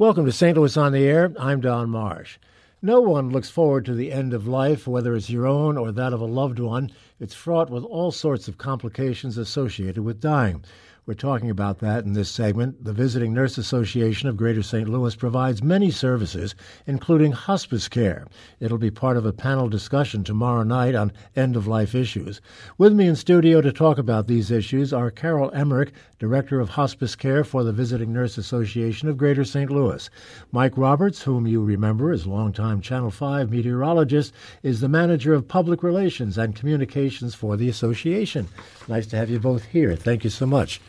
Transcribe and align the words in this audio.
Welcome 0.00 0.24
to 0.24 0.32
St. 0.32 0.56
Louis 0.56 0.78
on 0.78 0.92
the 0.92 1.04
Air. 1.04 1.30
I'm 1.38 1.60
Don 1.60 1.90
Marsh. 1.90 2.38
No 2.80 3.02
one 3.02 3.28
looks 3.28 3.50
forward 3.50 3.84
to 3.84 3.94
the 3.94 4.12
end 4.12 4.32
of 4.32 4.48
life, 4.48 4.86
whether 4.86 5.14
it's 5.14 5.28
your 5.28 5.46
own 5.46 5.76
or 5.76 5.92
that 5.92 6.14
of 6.14 6.22
a 6.22 6.24
loved 6.24 6.58
one. 6.58 6.90
It's 7.20 7.34
fraught 7.34 7.68
with 7.68 7.84
all 7.84 8.10
sorts 8.10 8.48
of 8.48 8.56
complications 8.56 9.36
associated 9.36 10.02
with 10.02 10.18
dying. 10.18 10.64
We're 11.10 11.14
talking 11.14 11.50
about 11.50 11.80
that 11.80 12.04
in 12.04 12.12
this 12.12 12.30
segment. 12.30 12.84
The 12.84 12.92
Visiting 12.92 13.34
Nurse 13.34 13.58
Association 13.58 14.28
of 14.28 14.36
Greater 14.36 14.62
St. 14.62 14.88
Louis 14.88 15.16
provides 15.16 15.60
many 15.60 15.90
services, 15.90 16.54
including 16.86 17.32
hospice 17.32 17.88
care. 17.88 18.28
It'll 18.60 18.78
be 18.78 18.92
part 18.92 19.16
of 19.16 19.26
a 19.26 19.32
panel 19.32 19.68
discussion 19.68 20.22
tomorrow 20.22 20.62
night 20.62 20.94
on 20.94 21.10
end 21.34 21.56
of 21.56 21.66
life 21.66 21.96
issues. 21.96 22.40
With 22.78 22.92
me 22.92 23.08
in 23.08 23.16
studio 23.16 23.60
to 23.60 23.72
talk 23.72 23.98
about 23.98 24.28
these 24.28 24.52
issues 24.52 24.92
are 24.92 25.10
Carol 25.10 25.50
Emmerich, 25.50 25.92
Director 26.20 26.60
of 26.60 26.68
Hospice 26.68 27.16
Care 27.16 27.42
for 27.42 27.64
the 27.64 27.72
Visiting 27.72 28.12
Nurse 28.12 28.38
Association 28.38 29.08
of 29.08 29.18
Greater 29.18 29.44
St. 29.44 29.68
Louis. 29.68 30.08
Mike 30.52 30.78
Roberts, 30.78 31.22
whom 31.22 31.44
you 31.44 31.60
remember 31.60 32.12
as 32.12 32.24
longtime 32.24 32.80
Channel 32.80 33.10
5 33.10 33.50
meteorologist, 33.50 34.32
is 34.62 34.80
the 34.80 34.88
Manager 34.88 35.34
of 35.34 35.48
Public 35.48 35.82
Relations 35.82 36.38
and 36.38 36.54
Communications 36.54 37.34
for 37.34 37.56
the 37.56 37.68
association. 37.68 38.46
Nice 38.86 39.08
to 39.08 39.16
have 39.16 39.28
you 39.28 39.40
both 39.40 39.64
here. 39.64 39.96
Thank 39.96 40.22
you 40.22 40.30
so 40.30 40.46
much. 40.46 40.80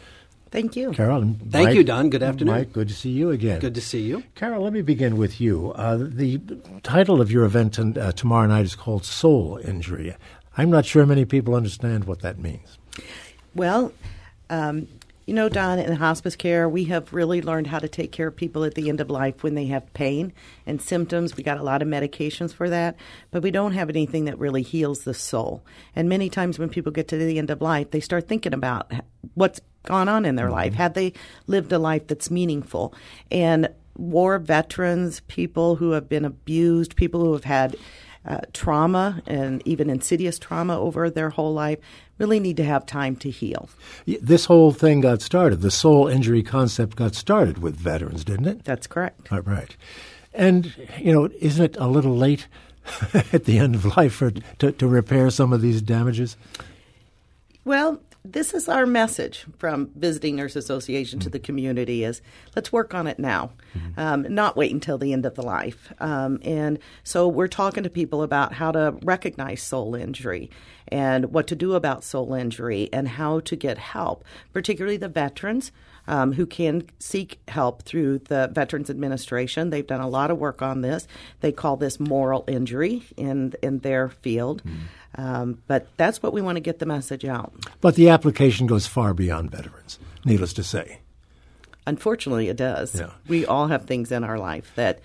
Thank 0.52 0.76
you. 0.76 0.92
Carol. 0.92 1.22
Thank 1.50 1.70
Mike, 1.70 1.76
you, 1.76 1.84
Don. 1.84 2.10
Good 2.10 2.24
afternoon. 2.24 2.54
Mike, 2.54 2.74
good 2.74 2.90
to 2.90 2.94
see 2.94 3.10
you 3.10 3.32
again. 3.32 3.62
Good 3.62 3.76
to 3.76 3.82
see 3.82 4.02
you. 4.02 4.24
Carol, 4.36 4.64
let 4.64 4.74
me 4.74 4.82
begin 4.82 5.18
with 5.18 5.40
you. 5.40 5.72
Uh, 5.72 5.98
the 5.98 6.40
title 6.84 7.22
of 7.22 7.32
your 7.32 7.46
event 7.46 7.76
t- 7.76 8.00
uh, 8.00 8.12
tomorrow 8.12 8.48
night 8.48 8.66
is 8.66 8.76
called 8.76 9.06
Soul 9.06 9.60
Injury. 9.64 10.14
I'm 10.58 10.70
not 10.70 10.86
sure 10.86 11.06
many 11.06 11.24
people 11.24 11.56
understand 11.56 12.04
what 12.04 12.20
that 12.20 12.38
means. 12.38 12.78
Well, 13.56 13.94
um, 14.50 14.90
you 15.26 15.34
know, 15.34 15.48
Don, 15.48 15.80
in 15.80 15.94
hospice 15.94 16.36
care, 16.36 16.68
we 16.68 16.84
have 16.86 17.14
really 17.14 17.42
learned 17.42 17.68
how 17.68 17.80
to 17.80 17.88
take 17.88 18.12
care 18.12 18.28
of 18.28 18.36
people 18.36 18.66
at 18.66 18.76
the 18.76 18.90
end 18.90 19.00
of 19.00 19.10
life 19.10 19.44
when 19.44 19.56
they 19.56 19.68
have 19.68 19.94
pain 19.94 20.34
and 20.66 20.82
symptoms. 20.82 21.38
We 21.38 21.44
got 21.44 21.60
a 21.60 21.64
lot 21.64 21.82
of 21.82 21.88
medications 21.88 22.54
for 22.54 22.70
that, 22.70 22.98
but 23.30 23.42
we 23.42 23.52
don't 23.52 23.72
have 23.72 23.90
anything 23.90 24.26
that 24.26 24.38
really 24.38 24.64
heals 24.64 25.06
the 25.06 25.14
soul. 25.14 25.64
And 25.96 26.10
many 26.10 26.30
times 26.30 26.60
when 26.60 26.68
people 26.68 26.92
get 26.92 27.08
to 27.08 27.18
the 27.18 27.38
end 27.38 27.50
of 27.50 27.62
life, 27.62 27.92
they 27.92 28.02
start 28.02 28.28
thinking 28.28 28.54
about 28.54 28.92
what's 29.36 29.62
gone 29.84 30.10
on 30.10 30.26
in 30.26 30.36
their 30.36 30.48
mm-hmm. 30.48 30.56
life. 30.56 30.74
Had 30.74 30.94
they 30.94 31.14
lived 31.48 31.72
a 31.72 31.80
life 31.80 32.08
that's 32.08 32.32
meaningful? 32.32 32.94
And 33.30 33.70
war 33.98 34.40
veterans, 34.40 35.22
people 35.28 35.76
who 35.76 35.92
have 35.92 36.10
been 36.10 36.26
abused, 36.26 36.96
people 36.96 37.22
who 37.22 37.34
have 37.34 37.44
had 37.44 37.76
uh, 38.26 38.40
trauma 38.54 39.22
and 39.26 39.62
even 39.66 39.90
insidious 39.90 40.38
trauma 40.38 40.80
over 40.80 41.10
their 41.10 41.30
whole 41.30 41.54
life 41.54 41.80
really 42.18 42.40
need 42.40 42.58
to 42.58 42.64
have 42.64 42.86
time 42.86 43.16
to 43.16 43.30
heal. 43.32 43.68
This 44.06 44.46
whole 44.46 44.72
thing 44.72 45.02
got 45.02 45.22
started. 45.22 45.62
The 45.62 45.72
soul 45.72 46.08
injury 46.08 46.44
concept 46.44 46.96
got 46.96 47.16
started 47.16 47.58
with 47.58 47.76
veterans, 47.76 48.24
didn't 48.24 48.46
it? 48.46 48.64
That's 48.64 48.86
correct. 48.86 49.32
Right, 49.32 49.46
right. 49.46 49.76
And, 50.34 50.74
you 51.00 51.12
know, 51.12 51.30
isn't 51.40 51.64
it 51.64 51.78
a 51.78 51.88
little 51.88 52.16
late 52.16 52.48
at 53.34 53.46
the 53.46 53.58
end 53.58 53.76
of 53.76 53.98
life 53.98 54.14
for, 54.14 54.32
to, 54.32 54.72
to 54.72 54.88
repair 54.88 55.30
some 55.32 55.52
of 55.52 55.62
these 55.62 55.82
damages? 55.82 56.38
Well, 57.66 58.00
this 58.24 58.54
is 58.54 58.70
our 58.70 58.86
message 58.86 59.46
from 59.58 59.90
Visiting 59.96 60.36
Nurse 60.36 60.56
Association 60.56 61.20
mm-hmm. 61.20 61.26
to 61.26 61.30
the 61.30 61.40
community 61.40 62.04
is 62.04 62.22
let's 62.56 62.72
work 62.72 62.94
on 62.94 63.08
it 63.08 63.18
now, 63.18 63.52
mm-hmm. 63.76 64.00
um, 64.00 64.26
not 64.30 64.56
wait 64.56 64.72
until 64.72 64.98
the 64.98 65.12
end 65.12 65.26
of 65.26 65.36
the 65.36 65.42
life. 65.42 65.92
Um, 66.00 66.40
and 66.44 66.78
so 67.04 67.28
we're 67.28 67.48
talking 67.48 67.84
to 67.84 67.90
people 67.90 68.22
about 68.22 68.54
how 68.54 68.72
to 68.72 68.96
recognize 69.02 69.64
soul 69.64 69.96
injury 69.96 70.52
and 70.88 71.34
what 71.34 71.48
to 71.48 71.56
do 71.56 71.74
about 71.74 72.04
soul 72.04 72.34
injury 72.34 72.90
and 72.94 73.08
how 73.08 73.40
to 73.42 73.56
get 73.56 73.78
help, 73.78 74.24
particularly 74.54 74.98
the 74.98 75.10
veterans. 75.10 75.72
Um, 76.08 76.34
who 76.34 76.48
can 76.48 76.88
seek 76.98 77.40
help 77.48 77.84
through 77.84 78.20
the 78.20 78.50
Veterans 78.52 78.90
Administration. 78.90 79.70
They've 79.70 79.86
done 79.86 80.02
a 80.02 80.10
lot 80.10 80.32
of 80.32 80.40
work 80.40 80.64
on 80.64 80.82
this. 80.82 81.08
They 81.42 81.52
call 81.52 81.78
this 81.78 82.00
moral 82.00 82.44
injury 82.48 83.04
in 83.18 83.54
in 83.62 83.80
their 83.80 84.10
field. 84.10 84.64
Mm. 84.64 84.78
Um, 85.16 85.62
but 85.68 85.88
that's 85.98 86.24
what 86.24 86.34
we 86.34 86.42
want 86.42 86.56
to 86.56 86.62
get 86.62 86.80
the 86.80 86.86
message 86.86 87.26
out. 87.26 87.54
But 87.82 87.96
the 87.96 88.10
application 88.10 88.68
goes 88.68 88.88
far 88.88 89.14
beyond 89.14 89.52
veterans, 89.52 90.00
needless 90.24 90.54
to 90.54 90.64
say. 90.64 91.00
Unfortunately, 91.86 92.48
it 92.48 92.58
does. 92.58 92.98
Yeah. 93.00 93.12
We 93.28 93.46
all 93.46 93.68
have 93.68 93.86
things 93.86 94.12
in 94.12 94.24
our 94.24 94.38
life 94.38 94.72
that 94.76 95.00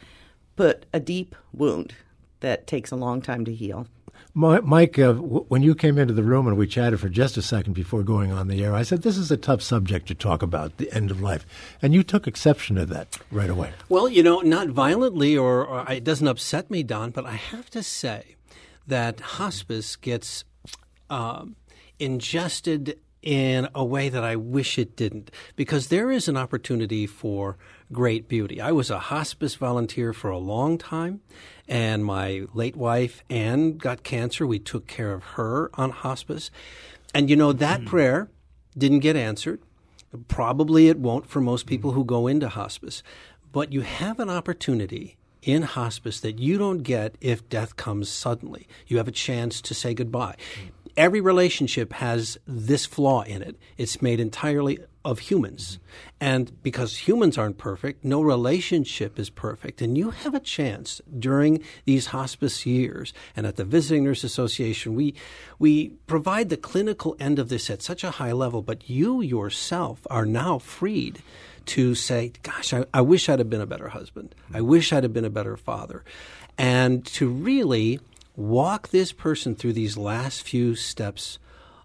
put 0.56 0.86
a 0.92 1.00
deep 1.00 1.34
wound 1.52 1.94
that 2.40 2.66
takes 2.66 2.90
a 2.90 2.96
long 2.96 3.22
time 3.22 3.44
to 3.46 3.54
heal. 3.54 3.86
Mike, 4.34 4.98
uh, 4.98 5.14
w- 5.14 5.46
when 5.48 5.62
you 5.62 5.74
came 5.74 5.96
into 5.96 6.12
the 6.12 6.22
room 6.22 6.46
and 6.46 6.58
we 6.58 6.66
chatted 6.66 7.00
for 7.00 7.08
just 7.08 7.38
a 7.38 7.42
second 7.42 7.72
before 7.72 8.02
going 8.02 8.32
on 8.32 8.48
the 8.48 8.62
air, 8.62 8.74
I 8.74 8.82
said, 8.82 9.00
This 9.00 9.16
is 9.16 9.30
a 9.30 9.36
tough 9.38 9.62
subject 9.62 10.06
to 10.08 10.14
talk 10.14 10.42
about, 10.42 10.76
the 10.76 10.92
end 10.92 11.10
of 11.10 11.22
life. 11.22 11.46
And 11.80 11.94
you 11.94 12.02
took 12.02 12.26
exception 12.26 12.76
to 12.76 12.84
that 12.84 13.16
right 13.30 13.48
away. 13.48 13.72
Well, 13.88 14.10
you 14.10 14.22
know, 14.22 14.40
not 14.40 14.68
violently 14.68 15.38
or, 15.38 15.64
or 15.64 15.90
it 15.90 16.04
doesn't 16.04 16.28
upset 16.28 16.70
me, 16.70 16.82
Don, 16.82 17.12
but 17.12 17.24
I 17.24 17.32
have 17.36 17.70
to 17.70 17.82
say, 17.82 18.35
that 18.86 19.20
hospice 19.20 19.96
gets 19.96 20.44
um, 21.10 21.56
ingested 21.98 22.98
in 23.22 23.68
a 23.74 23.84
way 23.84 24.08
that 24.08 24.22
I 24.22 24.36
wish 24.36 24.78
it 24.78 24.96
didn't, 24.96 25.32
because 25.56 25.88
there 25.88 26.12
is 26.12 26.28
an 26.28 26.36
opportunity 26.36 27.06
for 27.06 27.56
great 27.92 28.28
beauty. 28.28 28.60
I 28.60 28.70
was 28.70 28.88
a 28.88 28.98
hospice 28.98 29.56
volunteer 29.56 30.12
for 30.12 30.30
a 30.30 30.38
long 30.38 30.78
time, 30.78 31.20
and 31.66 32.04
my 32.04 32.46
late 32.54 32.76
wife, 32.76 33.24
Anne, 33.28 33.78
got 33.78 34.04
cancer. 34.04 34.46
We 34.46 34.60
took 34.60 34.86
care 34.86 35.12
of 35.12 35.24
her 35.34 35.70
on 35.74 35.90
hospice. 35.90 36.50
And 37.14 37.28
you 37.28 37.34
know, 37.34 37.52
that 37.52 37.80
mm. 37.80 37.86
prayer 37.86 38.28
didn't 38.78 39.00
get 39.00 39.16
answered. 39.16 39.60
Probably 40.28 40.88
it 40.88 40.98
won't 40.98 41.26
for 41.26 41.40
most 41.40 41.66
people 41.66 41.92
who 41.92 42.04
go 42.04 42.26
into 42.26 42.48
hospice. 42.48 43.02
But 43.50 43.72
you 43.72 43.80
have 43.80 44.20
an 44.20 44.30
opportunity 44.30 45.16
in 45.46 45.62
hospice 45.62 46.20
that 46.20 46.38
you 46.38 46.58
don't 46.58 46.82
get 46.82 47.14
if 47.20 47.48
death 47.48 47.76
comes 47.76 48.10
suddenly. 48.10 48.66
You 48.86 48.98
have 48.98 49.08
a 49.08 49.12
chance 49.12 49.62
to 49.62 49.74
say 49.74 49.94
goodbye. 49.94 50.34
Every 50.96 51.20
relationship 51.20 51.92
has 51.94 52.38
this 52.46 52.84
flaw 52.86 53.22
in 53.22 53.42
it. 53.42 53.56
It's 53.76 54.02
made 54.02 54.18
entirely 54.18 54.78
of 55.04 55.20
humans. 55.20 55.78
And 56.20 56.50
because 56.62 57.06
humans 57.06 57.38
aren't 57.38 57.58
perfect, 57.58 58.04
no 58.04 58.22
relationship 58.22 59.18
is 59.18 59.30
perfect. 59.30 59.80
And 59.80 59.96
you 59.96 60.10
have 60.10 60.34
a 60.34 60.40
chance 60.40 61.00
during 61.16 61.62
these 61.84 62.06
hospice 62.06 62.66
years. 62.66 63.12
And 63.36 63.46
at 63.46 63.56
the 63.56 63.64
Visiting 63.64 64.04
Nurse 64.04 64.24
Association, 64.24 64.96
we, 64.96 65.14
we 65.60 65.90
provide 66.08 66.48
the 66.48 66.56
clinical 66.56 67.14
end 67.20 67.38
of 67.38 67.50
this 67.50 67.70
at 67.70 67.82
such 67.82 68.02
a 68.02 68.12
high 68.12 68.32
level, 68.32 68.62
but 68.62 68.90
you 68.90 69.20
yourself 69.20 70.06
are 70.10 70.26
now 70.26 70.58
freed 70.58 71.22
to 71.66 71.94
say, 71.94 72.32
gosh, 72.42 72.72
I, 72.72 72.84
I 72.92 73.00
wish 73.00 73.28
I'd 73.28 73.38
have 73.38 73.50
been 73.50 73.60
a 73.60 73.66
better 73.66 73.88
husband. 73.88 74.34
I 74.52 74.60
wish 74.60 74.92
I'd 74.92 75.02
have 75.02 75.12
been 75.12 75.24
a 75.24 75.30
better 75.30 75.56
father. 75.56 76.04
And 76.58 77.04
to 77.06 77.28
really 77.28 78.00
walk 78.36 78.88
this 78.88 79.12
person 79.12 79.54
through 79.54 79.72
these 79.72 79.96
last 79.96 80.42
few 80.42 80.74
steps 80.74 81.38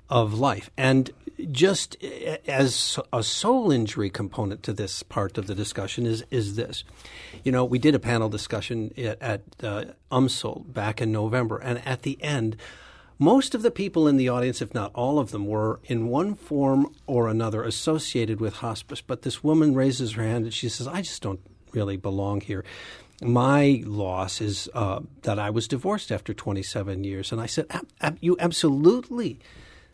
of 0.10 0.34
life. 0.34 0.70
And 0.78 1.12
just 1.50 1.98
as 2.04 3.00
a 3.12 3.24
soul 3.24 3.72
injury 3.72 4.10
component 4.10 4.62
to 4.64 4.74
this 4.74 5.02
part 5.04 5.38
of 5.38 5.48
the 5.48 5.56
discussion 5.56 6.06
is 6.06 6.24
is 6.30 6.56
this. 6.56 6.84
You 7.44 7.52
know, 7.52 7.66
we 7.66 7.80
did 7.80 7.96
a 7.96 8.00
panel 8.00 8.30
discussion 8.30 8.94
at, 8.98 9.22
at 9.22 9.42
uh, 9.64 9.86
UMSL 10.12 10.72
back 10.72 11.02
in 11.02 11.12
November, 11.12 11.58
and 11.58 11.86
at 11.88 12.04
the 12.04 12.22
end, 12.22 12.58
most 13.22 13.54
of 13.54 13.62
the 13.62 13.70
people 13.70 14.08
in 14.08 14.18
the 14.18 14.30
audience, 14.30 14.64
if 14.64 14.74
not 14.74 14.92
all 14.96 15.20
of 15.20 15.30
them, 15.30 15.46
were 15.46 15.80
in 15.86 16.08
one 16.08 16.34
form 16.34 16.92
or 17.06 17.28
another 17.28 17.62
associated 17.64 18.42
with 18.42 18.56
hospice. 18.56 19.00
But 19.00 19.22
this 19.22 19.44
woman 19.44 19.76
raises 19.76 20.14
her 20.14 20.24
hand 20.24 20.46
and 20.46 20.54
she 20.54 20.68
says, 20.70 20.88
I 20.88 21.04
just 21.04 21.22
don't 21.22 21.40
really 21.72 21.98
belong 21.98 22.42
here. 22.42 22.66
My 23.22 23.84
loss 23.86 24.42
is 24.42 24.68
uh, 24.74 25.02
that 25.22 25.38
I 25.38 25.52
was 25.52 25.68
divorced 25.68 26.12
after 26.12 26.34
27 26.34 27.04
years. 27.04 27.32
And 27.32 27.40
I 27.40 27.46
said, 27.46 27.68
ab- 27.70 27.88
ab- 28.02 28.18
You 28.22 28.38
absolutely 28.40 29.40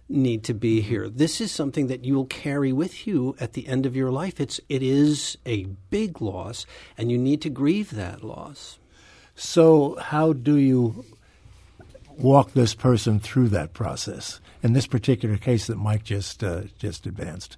need 0.08 0.46
to 0.46 0.54
be 0.54 0.80
here. 0.80 1.10
This 1.10 1.42
is 1.42 1.52
something 1.52 1.88
that 1.88 2.06
you 2.06 2.16
will 2.16 2.28
carry 2.28 2.72
with 2.72 3.06
you 3.06 3.36
at 3.42 3.52
the 3.52 3.68
end 3.68 3.86
of 3.86 3.94
your 3.94 4.10
life. 4.10 4.40
It's 4.40 4.62
it 4.70 4.82
is 4.82 5.38
a 5.46 5.66
big 5.90 6.22
loss, 6.22 6.66
and 6.98 7.12
you 7.12 7.18
need 7.18 7.42
to 7.42 7.50
grieve 7.50 7.92
that 7.92 8.24
loss. 8.24 8.80
So, 9.36 9.98
how 10.00 10.32
do 10.32 10.56
you 10.56 11.04
walk 12.18 12.54
this 12.54 12.74
person 12.74 13.20
through 13.20 13.50
that 13.50 13.74
process 13.74 14.40
in 14.64 14.74
this 14.74 14.88
particular 14.88 15.38
case 15.38 15.68
that 15.68 15.78
Mike 15.78 16.04
just 16.04 16.44
uh, 16.44 16.64
just 16.78 17.06
advanced? 17.06 17.58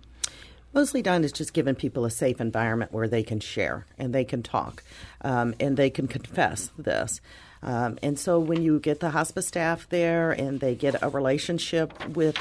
Mostly 0.74 1.02
done 1.02 1.24
is 1.24 1.32
just 1.32 1.54
giving 1.54 1.74
people 1.74 2.06
a 2.06 2.12
safe 2.12 2.40
environment 2.40 2.92
where 2.92 3.08
they 3.08 3.24
can 3.24 3.40
share 3.40 3.86
and 3.98 4.14
they 4.14 4.24
can 4.24 4.44
talk 4.44 4.84
um, 5.22 5.56
and 5.60 5.78
they 5.78 5.90
can 5.90 6.08
confess 6.08 6.70
this. 6.78 7.22
Um, 7.64 7.98
and 8.04 8.18
so 8.20 8.40
when 8.40 8.62
you 8.62 8.80
get 8.80 9.00
the 9.00 9.10
hospice 9.10 9.48
staff 9.48 9.90
there 9.90 10.32
and 10.32 10.60
they 10.60 10.76
get 10.76 11.02
a 11.02 11.10
relationship 11.10 12.08
with 12.10 12.38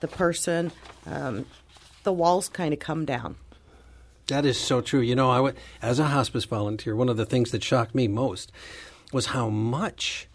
the 0.00 0.08
person, 0.08 0.72
um, 1.06 1.46
the 2.02 2.12
walls 2.12 2.48
kind 2.48 2.72
of 2.72 2.80
come 2.80 3.04
down. 3.04 3.36
That 4.26 4.44
is 4.44 4.58
so 4.58 4.80
true. 4.80 5.00
You 5.00 5.14
know, 5.14 5.30
I 5.30 5.36
w- 5.36 5.54
as 5.80 5.98
a 5.98 6.04
hospice 6.04 6.44
volunteer, 6.44 6.94
one 6.94 7.08
of 7.08 7.16
the 7.16 7.24
things 7.24 7.50
that 7.52 7.62
shocked 7.62 7.94
me 7.94 8.08
most 8.08 8.52
was 9.12 9.26
how 9.26 9.48
much 9.48 10.28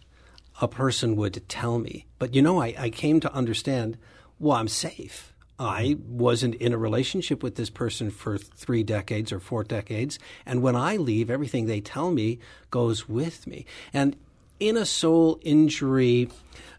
a 0.62 0.68
person 0.68 1.16
would 1.16 1.48
tell 1.50 1.80
me. 1.80 2.06
But 2.20 2.34
you 2.34 2.42
know, 2.42 2.62
I, 2.62 2.76
I 2.78 2.90
came 2.90 3.20
to 3.22 3.34
understand 3.34 3.98
well, 4.40 4.58
I'm 4.58 4.68
safe. 4.68 5.34
I 5.60 5.98
wasn't 6.06 6.56
in 6.56 6.74
a 6.74 6.78
relationship 6.78 7.44
with 7.44 7.56
this 7.56 7.70
person 7.70 8.10
for 8.10 8.38
three 8.38 8.84
decades 8.84 9.32
or 9.32 9.40
four 9.40 9.64
decades. 9.64 10.20
And 10.46 10.62
when 10.62 10.76
I 10.76 10.98
leave, 10.98 11.30
everything 11.30 11.66
they 11.66 11.80
tell 11.80 12.12
me 12.12 12.40
goes 12.72 13.08
with 13.08 13.48
me. 13.48 13.66
And 13.94 14.16
in 14.60 14.76
a 14.76 14.86
soul 14.86 15.40
injury 15.44 16.30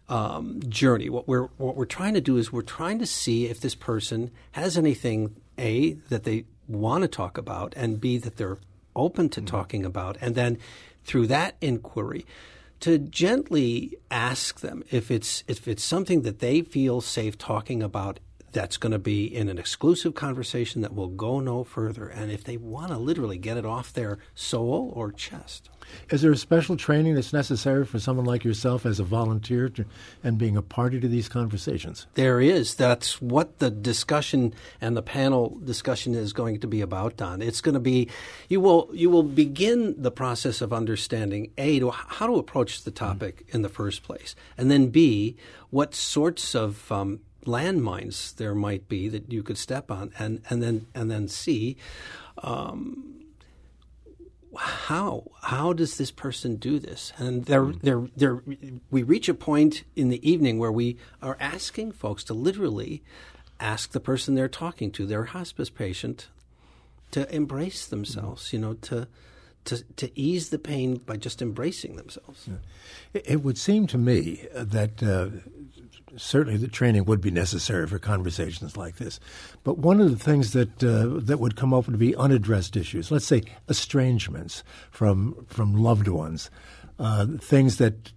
um, 0.09 0.61
journey, 0.67 1.09
what 1.09 1.27
we're, 1.27 1.47
what 1.57 1.75
we're 1.75 1.85
trying 1.85 2.13
to 2.15 2.21
do 2.21 2.37
is 2.37 2.51
we're 2.51 2.61
trying 2.61 2.99
to 2.99 3.05
see 3.05 3.45
if 3.45 3.61
this 3.61 3.75
person 3.75 4.29
has 4.51 4.77
anything, 4.77 5.35
A, 5.57 5.93
that 6.09 6.23
they 6.23 6.45
want 6.67 7.03
to 7.03 7.07
talk 7.07 7.37
about, 7.37 7.73
and 7.75 8.01
B, 8.01 8.17
that 8.17 8.37
they're 8.37 8.57
open 8.95 9.29
to 9.29 9.39
mm-hmm. 9.39 9.47
talking 9.47 9.85
about. 9.85 10.17
And 10.21 10.35
then 10.35 10.57
through 11.03 11.27
that 11.27 11.55
inquiry, 11.61 12.25
to 12.81 12.97
gently 12.97 13.97
ask 14.11 14.59
them 14.59 14.83
if 14.91 15.09
it's 15.09 15.43
if 15.47 15.67
it's 15.67 15.83
something 15.83 16.21
that 16.21 16.39
they 16.39 16.61
feel 16.61 17.01
safe 17.01 17.37
talking 17.37 17.81
about 17.81 18.19
that's 18.55 18.77
going 18.77 18.93
to 18.93 18.97
be 18.97 19.25
in 19.25 19.49
an 19.49 19.57
exclusive 19.57 20.15
conversation 20.15 20.81
that 20.81 20.95
will 20.95 21.09
go 21.09 21.41
no 21.41 21.65
further. 21.65 22.07
And 22.07 22.31
if 22.31 22.45
they 22.45 22.55
want 22.55 22.87
to 22.87 22.97
literally 22.97 23.37
get 23.37 23.57
it 23.57 23.65
off 23.65 23.91
their 23.91 24.17
soul 24.33 24.93
or 24.95 25.11
chest. 25.11 25.69
Is 26.09 26.21
there 26.21 26.31
a 26.31 26.37
special 26.37 26.77
training 26.77 27.15
that's 27.15 27.33
necessary 27.33 27.85
for 27.85 27.99
someone 27.99 28.25
like 28.25 28.43
yourself 28.43 28.85
as 28.85 28.99
a 28.99 29.03
volunteer 29.03 29.69
to, 29.69 29.85
and 30.23 30.37
being 30.37 30.55
a 30.55 30.61
party 30.61 30.99
to 31.01 31.07
these 31.07 31.27
conversations? 31.27 32.07
There 32.15 32.39
is. 32.39 32.75
That's 32.75 33.21
what 33.21 33.59
the 33.59 33.69
discussion 33.69 34.53
and 34.79 34.95
the 34.95 35.01
panel 35.01 35.59
discussion 35.63 36.15
is 36.15 36.31
going 36.33 36.61
to 36.61 36.67
be 36.67 36.81
about, 36.81 37.17
Don. 37.17 37.41
It's 37.41 37.61
going 37.61 37.73
to 37.73 37.79
be 37.79 38.09
you 38.47 38.61
will 38.61 38.89
you 38.93 39.09
will 39.09 39.23
begin 39.23 40.01
the 40.01 40.11
process 40.11 40.61
of 40.61 40.73
understanding 40.73 41.51
a 41.57 41.79
to 41.79 41.91
how 41.91 42.25
to 42.25 42.37
approach 42.37 42.83
the 42.83 42.91
topic 42.91 43.45
mm-hmm. 43.45 43.57
in 43.57 43.61
the 43.61 43.69
first 43.69 44.01
place, 44.01 44.33
and 44.57 44.71
then 44.71 44.87
b 44.87 45.35
what 45.69 45.93
sorts 45.93 46.55
of 46.55 46.91
um, 46.91 47.19
landmines 47.45 48.35
there 48.35 48.55
might 48.55 48.87
be 48.87 49.07
that 49.09 49.31
you 49.31 49.43
could 49.43 49.57
step 49.57 49.91
on, 49.91 50.11
and 50.19 50.41
and 50.49 50.61
then 50.61 50.87
and 50.93 51.09
then 51.09 51.27
see. 51.27 51.77
Um, 52.39 53.21
how 54.57 55.25
how 55.41 55.73
does 55.73 55.97
this 55.97 56.11
person 56.11 56.55
do 56.55 56.79
this? 56.79 57.11
And 57.17 57.45
there 57.45 57.65
hmm. 57.65 57.79
there 57.81 58.07
there 58.15 58.43
we 58.89 59.03
reach 59.03 59.29
a 59.29 59.33
point 59.33 59.83
in 59.95 60.09
the 60.09 60.29
evening 60.29 60.59
where 60.59 60.71
we 60.71 60.97
are 61.21 61.37
asking 61.39 61.91
folks 61.93 62.23
to 62.25 62.33
literally 62.33 63.03
ask 63.59 63.91
the 63.91 63.99
person 63.99 64.35
they're 64.35 64.47
talking 64.47 64.91
to, 64.91 65.05
their 65.05 65.25
hospice 65.25 65.69
patient, 65.69 66.27
to 67.11 67.33
embrace 67.33 67.85
themselves. 67.85 68.53
You 68.53 68.59
know, 68.59 68.73
to 68.73 69.07
to, 69.65 69.83
to 69.95 70.19
ease 70.19 70.49
the 70.49 70.59
pain 70.59 70.97
by 70.97 71.17
just 71.17 71.41
embracing 71.41 71.95
themselves. 71.95 72.47
Yeah. 72.47 73.21
It 73.25 73.43
would 73.43 73.57
seem 73.57 73.87
to 73.87 73.97
me 73.97 74.47
that 74.53 75.03
uh, 75.03 75.29
certainly 76.17 76.57
the 76.57 76.67
training 76.67 77.05
would 77.05 77.21
be 77.21 77.31
necessary 77.31 77.87
for 77.87 77.99
conversations 77.99 78.77
like 78.77 78.97
this. 78.97 79.19
But 79.63 79.77
one 79.77 79.99
of 79.99 80.09
the 80.11 80.23
things 80.23 80.53
that 80.53 80.83
uh, 80.83 81.19
that 81.25 81.39
would 81.39 81.55
come 81.55 81.73
up 81.73 81.87
would 81.87 81.99
be 81.99 82.15
unaddressed 82.15 82.75
issues. 82.75 83.11
Let's 83.11 83.25
say 83.25 83.43
estrangements 83.69 84.63
from 84.91 85.45
from 85.47 85.75
loved 85.75 86.07
ones, 86.07 86.49
uh, 86.99 87.27
things 87.39 87.77
that 87.77 88.11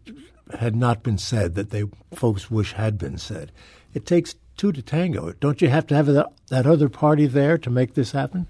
had 0.58 0.74
not 0.74 1.02
been 1.02 1.18
said 1.18 1.54
that 1.54 1.70
they 1.70 1.84
folks 2.14 2.50
wish 2.50 2.72
had 2.72 2.98
been 2.98 3.18
said. 3.18 3.52
It 3.94 4.06
takes 4.06 4.34
two 4.56 4.72
to 4.72 4.82
tango. 4.82 5.32
Don't 5.32 5.62
you 5.62 5.68
have 5.68 5.86
to 5.88 5.94
have 5.94 6.06
that, 6.06 6.32
that 6.48 6.66
other 6.66 6.88
party 6.88 7.26
there 7.26 7.58
to 7.58 7.70
make 7.70 7.94
this 7.94 8.12
happen? 8.12 8.46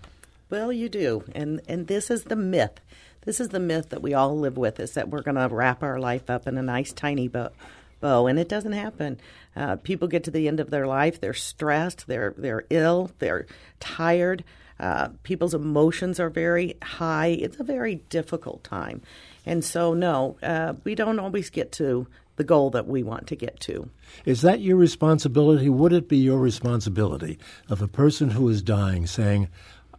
Well, 0.51 0.73
you 0.73 0.89
do, 0.89 1.25
and 1.35 1.61
and 1.69 1.87
this 1.87 2.11
is 2.11 2.25
the 2.25 2.37
myth. 2.37 2.81
This 3.23 3.41
is 3.41 3.51
the 3.51 3.61
myth 3.61 3.91
that 3.91 4.01
we 4.01 4.15
all 4.15 4.39
live 4.39 4.57
with: 4.57 4.81
is 4.81 4.93
that 4.93 5.11
we're 5.11 5.23
going 5.23 5.37
to 5.37 5.55
wrap 5.55 5.83
our 5.83 5.99
life 5.99 6.31
up 6.31 6.47
in 6.47 6.57
a 6.57 6.63
nice 6.63 6.93
tiny 6.93 7.29
bow 7.29 7.51
bow, 8.01 8.27
and 8.27 8.39
it 8.39 8.49
doesn't 8.49 8.73
happen. 8.73 9.19
Uh, 9.57 9.77
people 9.77 10.09
get 10.09 10.25
to 10.25 10.31
the 10.31 10.49
end 10.49 10.61
of 10.61 10.71
their 10.71 10.87
life, 10.87 11.21
they're 11.21 11.35
stressed, 11.35 12.07
they're 12.07 12.35
they're 12.37 12.65
ill, 12.71 13.11
they're 13.19 13.47
tired. 13.81 14.45
Uh, 14.79 15.09
people's 15.25 15.55
emotions 15.55 16.21
are 16.21 16.31
very 16.31 16.77
high. 16.83 17.27
It's 17.27 17.59
a 17.59 17.65
very 17.65 17.97
difficult 18.09 18.63
time, 18.63 19.03
and 19.45 19.65
so 19.65 19.95
no, 19.95 20.37
uh, 20.43 20.75
we 20.85 20.95
don't 20.95 21.19
always 21.19 21.51
get 21.51 21.73
to 21.73 22.07
the 22.37 22.45
goal 22.45 22.71
that 22.71 22.87
we 22.87 23.03
want 23.03 23.27
to 23.27 23.37
get 23.37 23.59
to. 23.59 23.91
Is 24.25 24.43
that 24.43 24.61
your 24.61 24.77
responsibility? 24.77 25.69
Would 25.69 25.93
it 25.93 26.09
be 26.09 26.19
your 26.19 26.39
responsibility 26.39 27.39
of 27.69 27.83
a 27.83 27.89
person 27.89 28.31
who 28.31 28.49
is 28.49 28.63
dying 28.63 29.07
saying, 29.07 29.49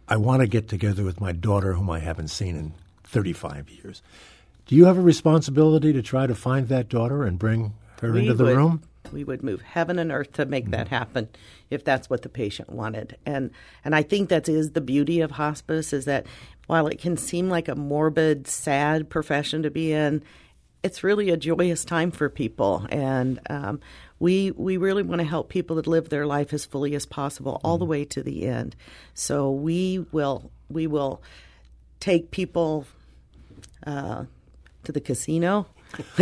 "I 0.08 0.16
want 0.16 0.40
to 0.40 0.46
get 0.46 0.68
together 0.68 1.04
with 1.04 1.20
my 1.20 1.32
daughter, 1.32 1.74
whom 1.74 1.90
I 1.90 1.98
haven't 1.98 2.28
seen 2.28 2.56
in 2.56 2.72
35 3.04 3.68
years"? 3.68 4.00
Do 4.70 4.76
you 4.76 4.84
have 4.84 4.96
a 4.96 5.02
responsibility 5.02 5.92
to 5.92 6.00
try 6.00 6.28
to 6.28 6.34
find 6.34 6.68
that 6.68 6.88
daughter 6.88 7.24
and 7.24 7.38
bring 7.40 7.74
her 8.00 8.12
we 8.12 8.20
into 8.20 8.34
the 8.34 8.44
would, 8.44 8.56
room? 8.56 8.82
We 9.12 9.24
would 9.24 9.42
move 9.42 9.62
heaven 9.62 9.98
and 9.98 10.12
earth 10.12 10.32
to 10.34 10.46
make 10.46 10.64
mm-hmm. 10.64 10.72
that 10.72 10.88
happen 10.88 11.28
if 11.70 11.84
that's 11.84 12.10
what 12.10 12.22
the 12.22 12.28
patient 12.28 12.70
wanted. 12.70 13.16
And 13.24 13.50
and 13.84 13.94
I 13.94 14.02
think 14.02 14.28
that 14.28 14.48
is 14.48 14.72
the 14.72 14.80
beauty 14.80 15.20
of 15.20 15.30
hospice 15.30 15.92
is 15.92 16.04
that 16.06 16.26
while 16.66 16.86
it 16.86 16.98
can 17.00 17.16
seem 17.16 17.48
like 17.48 17.68
a 17.68 17.74
morbid, 17.74 18.46
sad 18.46 19.10
profession 19.10 19.62
to 19.62 19.70
be 19.70 19.92
in, 19.92 20.22
it's 20.82 21.02
really 21.02 21.30
a 21.30 21.36
joyous 21.36 21.84
time 21.84 22.10
for 22.10 22.28
people. 22.28 22.86
And 22.90 23.40
um, 23.48 23.80
we 24.18 24.50
we 24.52 24.76
really 24.76 25.02
want 25.02 25.20
to 25.20 25.26
help 25.26 25.48
people 25.48 25.82
to 25.82 25.90
live 25.90 26.08
their 26.08 26.26
life 26.26 26.52
as 26.52 26.64
fully 26.64 26.94
as 26.94 27.06
possible, 27.06 27.60
all 27.64 27.74
mm-hmm. 27.74 27.80
the 27.80 27.86
way 27.86 28.04
to 28.06 28.22
the 28.22 28.46
end. 28.46 28.76
So 29.14 29.50
we 29.50 30.04
will 30.12 30.50
we 30.68 30.86
will 30.86 31.22
take 31.98 32.30
people. 32.30 32.86
Uh, 33.86 34.24
to 34.84 34.92
the 34.92 35.00
casino 35.00 35.66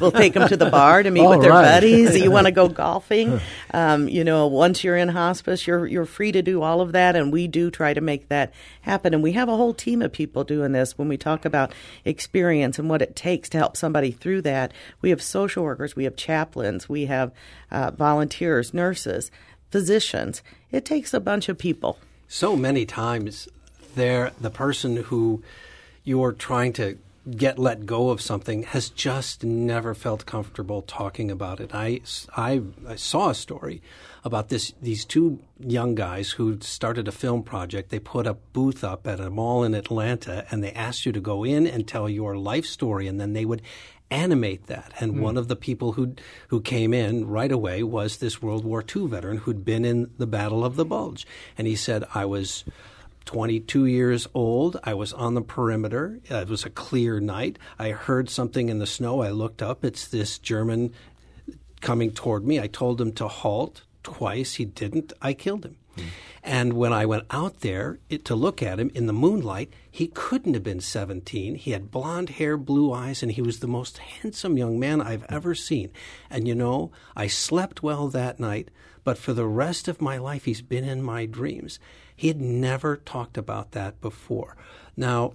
we'll 0.00 0.12
take 0.12 0.34
them 0.34 0.48
to 0.48 0.56
the 0.56 0.70
bar 0.70 1.02
to 1.02 1.10
meet 1.10 1.20
All 1.20 1.30
with 1.30 1.42
their 1.42 1.50
right. 1.50 1.64
buddies. 1.64 2.16
You 2.16 2.30
want 2.30 2.46
to 2.46 2.52
go 2.52 2.68
golfing? 2.84 3.40
Um, 3.72 4.08
you 4.08 4.24
know, 4.24 4.46
once 4.46 4.82
you're 4.82 4.96
in 4.96 5.08
hospice, 5.08 5.66
you're 5.66 5.86
you're 5.86 6.06
free 6.06 6.32
to 6.32 6.42
do 6.42 6.62
all 6.62 6.80
of 6.80 6.92
that, 6.92 7.16
and 7.16 7.32
we 7.32 7.46
do 7.46 7.70
try 7.70 7.94
to 7.94 8.00
make 8.00 8.28
that 8.28 8.52
happen. 8.82 9.14
And 9.14 9.22
we 9.22 9.32
have 9.32 9.48
a 9.48 9.56
whole 9.56 9.74
team 9.74 10.02
of 10.02 10.12
people 10.12 10.44
doing 10.44 10.72
this. 10.72 10.98
When 10.98 11.08
we 11.08 11.16
talk 11.16 11.44
about 11.44 11.72
experience 12.04 12.78
and 12.78 12.88
what 12.88 13.02
it 13.02 13.16
takes 13.16 13.48
to 13.50 13.58
help 13.58 13.76
somebody 13.76 14.10
through 14.10 14.42
that, 14.42 14.72
we 15.00 15.10
have 15.10 15.22
social 15.22 15.64
workers, 15.64 15.96
we 15.96 16.04
have 16.04 16.16
chaplains, 16.16 16.88
we 16.88 17.06
have 17.06 17.32
uh, 17.70 17.90
volunteers, 17.92 18.74
nurses, 18.74 19.30
physicians. 19.70 20.42
It 20.70 20.84
takes 20.84 21.14
a 21.14 21.20
bunch 21.20 21.48
of 21.48 21.58
people. 21.58 21.98
So 22.28 22.56
many 22.56 22.84
times, 22.84 23.48
they're 23.94 24.32
the 24.40 24.50
person 24.50 24.96
who 24.96 25.42
you're 26.02 26.32
trying 26.32 26.72
to 26.74 26.98
get 27.30 27.58
let 27.58 27.86
go 27.86 28.10
of 28.10 28.20
something 28.20 28.64
has 28.64 28.90
just 28.90 29.44
never 29.44 29.94
felt 29.94 30.26
comfortable 30.26 30.82
talking 30.82 31.30
about 31.30 31.60
it. 31.60 31.74
I, 31.74 32.00
I, 32.36 32.62
I, 32.86 32.96
saw 32.96 33.30
a 33.30 33.34
story 33.34 33.80
about 34.24 34.50
this 34.50 34.74
these 34.82 35.04
two 35.04 35.40
young 35.58 35.94
guys 35.94 36.32
who 36.32 36.60
started 36.60 37.08
a 37.08 37.12
film 37.12 37.42
project. 37.42 37.90
They 37.90 37.98
put 37.98 38.26
a 38.26 38.34
booth 38.34 38.84
up 38.84 39.06
at 39.06 39.20
a 39.20 39.30
mall 39.30 39.64
in 39.64 39.74
Atlanta 39.74 40.46
and 40.50 40.62
they 40.62 40.72
asked 40.72 41.06
you 41.06 41.12
to 41.12 41.20
go 41.20 41.44
in 41.44 41.66
and 41.66 41.88
tell 41.88 42.08
your 42.08 42.36
life 42.36 42.66
story 42.66 43.06
and 43.06 43.18
then 43.18 43.32
they 43.32 43.46
would 43.46 43.62
animate 44.10 44.66
that. 44.66 44.92
And 45.00 45.14
mm. 45.14 45.20
one 45.20 45.38
of 45.38 45.48
the 45.48 45.56
people 45.56 45.92
who 45.92 46.14
who 46.48 46.60
came 46.60 46.92
in 46.92 47.26
right 47.26 47.52
away 47.52 47.82
was 47.82 48.18
this 48.18 48.42
World 48.42 48.64
War 48.64 48.84
II 48.94 49.06
veteran 49.06 49.38
who'd 49.38 49.64
been 49.64 49.84
in 49.84 50.10
the 50.18 50.26
Battle 50.26 50.64
of 50.64 50.76
the 50.76 50.84
Bulge. 50.84 51.26
And 51.56 51.66
he 51.66 51.76
said, 51.76 52.04
I 52.14 52.26
was 52.26 52.64
22 53.24 53.86
years 53.86 54.26
old. 54.34 54.78
I 54.84 54.94
was 54.94 55.12
on 55.12 55.34
the 55.34 55.42
perimeter. 55.42 56.20
Uh, 56.30 56.36
it 56.36 56.48
was 56.48 56.64
a 56.64 56.70
clear 56.70 57.20
night. 57.20 57.58
I 57.78 57.90
heard 57.90 58.28
something 58.28 58.68
in 58.68 58.78
the 58.78 58.86
snow. 58.86 59.22
I 59.22 59.30
looked 59.30 59.62
up. 59.62 59.84
It's 59.84 60.06
this 60.08 60.38
German 60.38 60.92
coming 61.80 62.12
toward 62.12 62.46
me. 62.46 62.60
I 62.60 62.66
told 62.66 63.00
him 63.00 63.12
to 63.12 63.28
halt 63.28 63.82
twice. 64.02 64.54
He 64.54 64.64
didn't. 64.64 65.12
I 65.20 65.32
killed 65.32 65.64
him. 65.64 65.76
And 66.42 66.74
when 66.74 66.92
I 66.92 67.06
went 67.06 67.24
out 67.30 67.60
there 67.60 67.98
it, 68.10 68.24
to 68.26 68.34
look 68.34 68.62
at 68.62 68.78
him 68.78 68.90
in 68.94 69.06
the 69.06 69.12
moonlight, 69.12 69.72
he 69.90 70.08
couldn't 70.08 70.54
have 70.54 70.62
been 70.62 70.80
17. 70.80 71.54
He 71.54 71.70
had 71.70 71.90
blonde 71.90 72.30
hair, 72.30 72.58
blue 72.58 72.92
eyes, 72.92 73.22
and 73.22 73.32
he 73.32 73.40
was 73.40 73.60
the 73.60 73.66
most 73.66 73.98
handsome 73.98 74.58
young 74.58 74.78
man 74.78 75.00
I've 75.00 75.24
ever 75.30 75.54
seen. 75.54 75.90
And 76.28 76.46
you 76.46 76.54
know, 76.54 76.92
I 77.16 77.28
slept 77.28 77.82
well 77.82 78.08
that 78.08 78.38
night, 78.38 78.68
but 79.04 79.16
for 79.16 79.32
the 79.32 79.46
rest 79.46 79.88
of 79.88 80.02
my 80.02 80.18
life, 80.18 80.44
he's 80.44 80.60
been 80.60 80.84
in 80.84 81.02
my 81.02 81.24
dreams. 81.24 81.78
He 82.16 82.28
had 82.28 82.40
never 82.40 82.96
talked 82.96 83.36
about 83.36 83.72
that 83.72 84.00
before. 84.00 84.56
Now, 84.96 85.34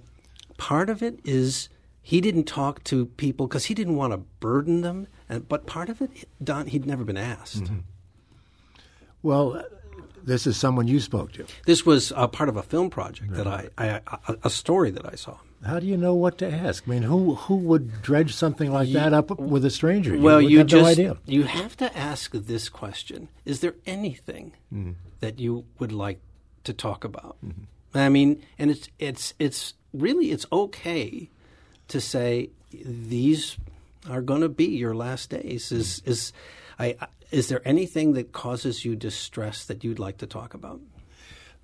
part 0.57 0.89
of 0.89 1.03
it 1.03 1.19
is 1.24 1.69
he 2.01 2.21
didn't 2.21 2.45
talk 2.45 2.83
to 2.86 3.05
people 3.05 3.48
because 3.48 3.65
he 3.65 3.74
didn't 3.74 3.95
want 3.95 4.13
to 4.13 4.17
burden 4.17 4.81
them, 4.81 5.07
and, 5.27 5.48
but 5.48 5.67
part 5.67 5.89
of 5.89 6.01
it, 6.01 6.27
Don, 6.43 6.67
he'd 6.67 6.86
never 6.86 7.03
been 7.03 7.17
asked. 7.17 7.65
Mm-hmm. 7.65 7.79
Well, 9.21 9.63
this 10.24 10.48
is 10.48 10.57
someone 10.57 10.88
you 10.88 11.00
spoke 11.00 11.33
to. 11.33 11.45
This 11.65 11.86
was 11.86 12.13
a 12.15 12.27
part 12.27 12.50
of 12.50 12.57
a 12.57 12.63
film 12.63 12.89
project 12.89 13.31
right. 13.31 13.38
that 13.38 13.48
I, 13.48 13.69
I, 13.77 14.01
I, 14.07 14.36
a 14.43 14.50
story 14.50 14.91
that 14.91 15.05
I 15.05 15.15
saw. 15.15 15.38
How 15.65 15.79
do 15.79 15.86
you 15.86 15.98
know 15.98 16.13
what 16.13 16.38
to 16.38 16.50
ask? 16.50 16.88
I 16.88 16.91
mean, 16.91 17.03
who 17.03 17.36
who 17.36 17.57
would 17.57 18.01
dredge 18.01 18.33
something 18.33 18.71
like 18.71 18.89
that 18.93 19.13
up 19.13 19.38
with 19.38 19.65
a 19.65 19.69
stranger? 19.69 20.15
You 20.15 20.21
well, 20.21 20.41
you, 20.41 20.59
have 20.59 20.67
just 20.67 20.83
no 20.83 20.89
idea. 20.89 21.17
you 21.25 21.43
have 21.43 21.75
to 21.77 21.98
ask 21.98 22.31
this 22.31 22.69
question: 22.69 23.27
Is 23.43 23.59
there 23.59 23.75
anything 23.86 24.53
mm. 24.74 24.95
that 25.19 25.39
you 25.39 25.65
would 25.77 25.91
like 25.91 26.21
to 26.69 26.73
talk 26.73 27.03
about. 27.03 27.35
Mm-hmm. 27.45 27.97
I 27.97 28.09
mean, 28.09 28.43
and 28.57 28.71
it's 28.71 28.88
it's 28.99 29.33
it's 29.39 29.73
really 29.93 30.31
it's 30.31 30.45
okay 30.51 31.29
to 31.88 31.99
say 31.99 32.51
these 32.71 33.57
are 34.09 34.21
going 34.21 34.41
to 34.41 34.49
be 34.49 34.65
your 34.65 34.95
last 34.95 35.31
days. 35.31 35.71
Is 35.71 35.99
mm-hmm. 35.99 36.11
is 36.11 36.33
I, 36.77 36.95
is 37.31 37.49
there 37.49 37.61
anything 37.65 38.13
that 38.13 38.31
causes 38.31 38.85
you 38.85 38.95
distress 38.95 39.65
that 39.65 39.83
you'd 39.83 39.99
like 39.99 40.17
to 40.19 40.27
talk 40.27 40.53
about? 40.53 40.79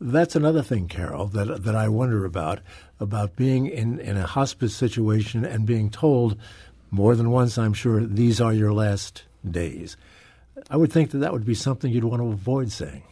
That's 0.01 0.35
another 0.35 0.61
thing, 0.61 0.87
Carol, 0.87 1.27
that 1.27 1.63
that 1.63 1.75
I 1.75 1.87
wonder 1.87 2.25
about 2.25 2.59
about 2.99 3.35
being 3.35 3.67
in, 3.67 3.99
in 3.99 4.17
a 4.17 4.25
hospice 4.25 4.75
situation 4.75 5.45
and 5.45 5.65
being 5.65 5.89
told 5.89 6.37
more 6.91 7.15
than 7.15 7.31
once, 7.31 7.57
I'm 7.57 7.73
sure, 7.73 8.03
these 8.05 8.39
are 8.41 8.53
your 8.53 8.73
last 8.73 9.23
days. 9.49 9.97
I 10.69 10.77
would 10.77 10.91
think 10.91 11.11
that 11.11 11.19
that 11.19 11.33
would 11.33 11.45
be 11.45 11.55
something 11.55 11.91
you'd 11.91 12.05
want 12.05 12.21
to 12.21 12.29
avoid 12.29 12.71
saying. 12.71 13.03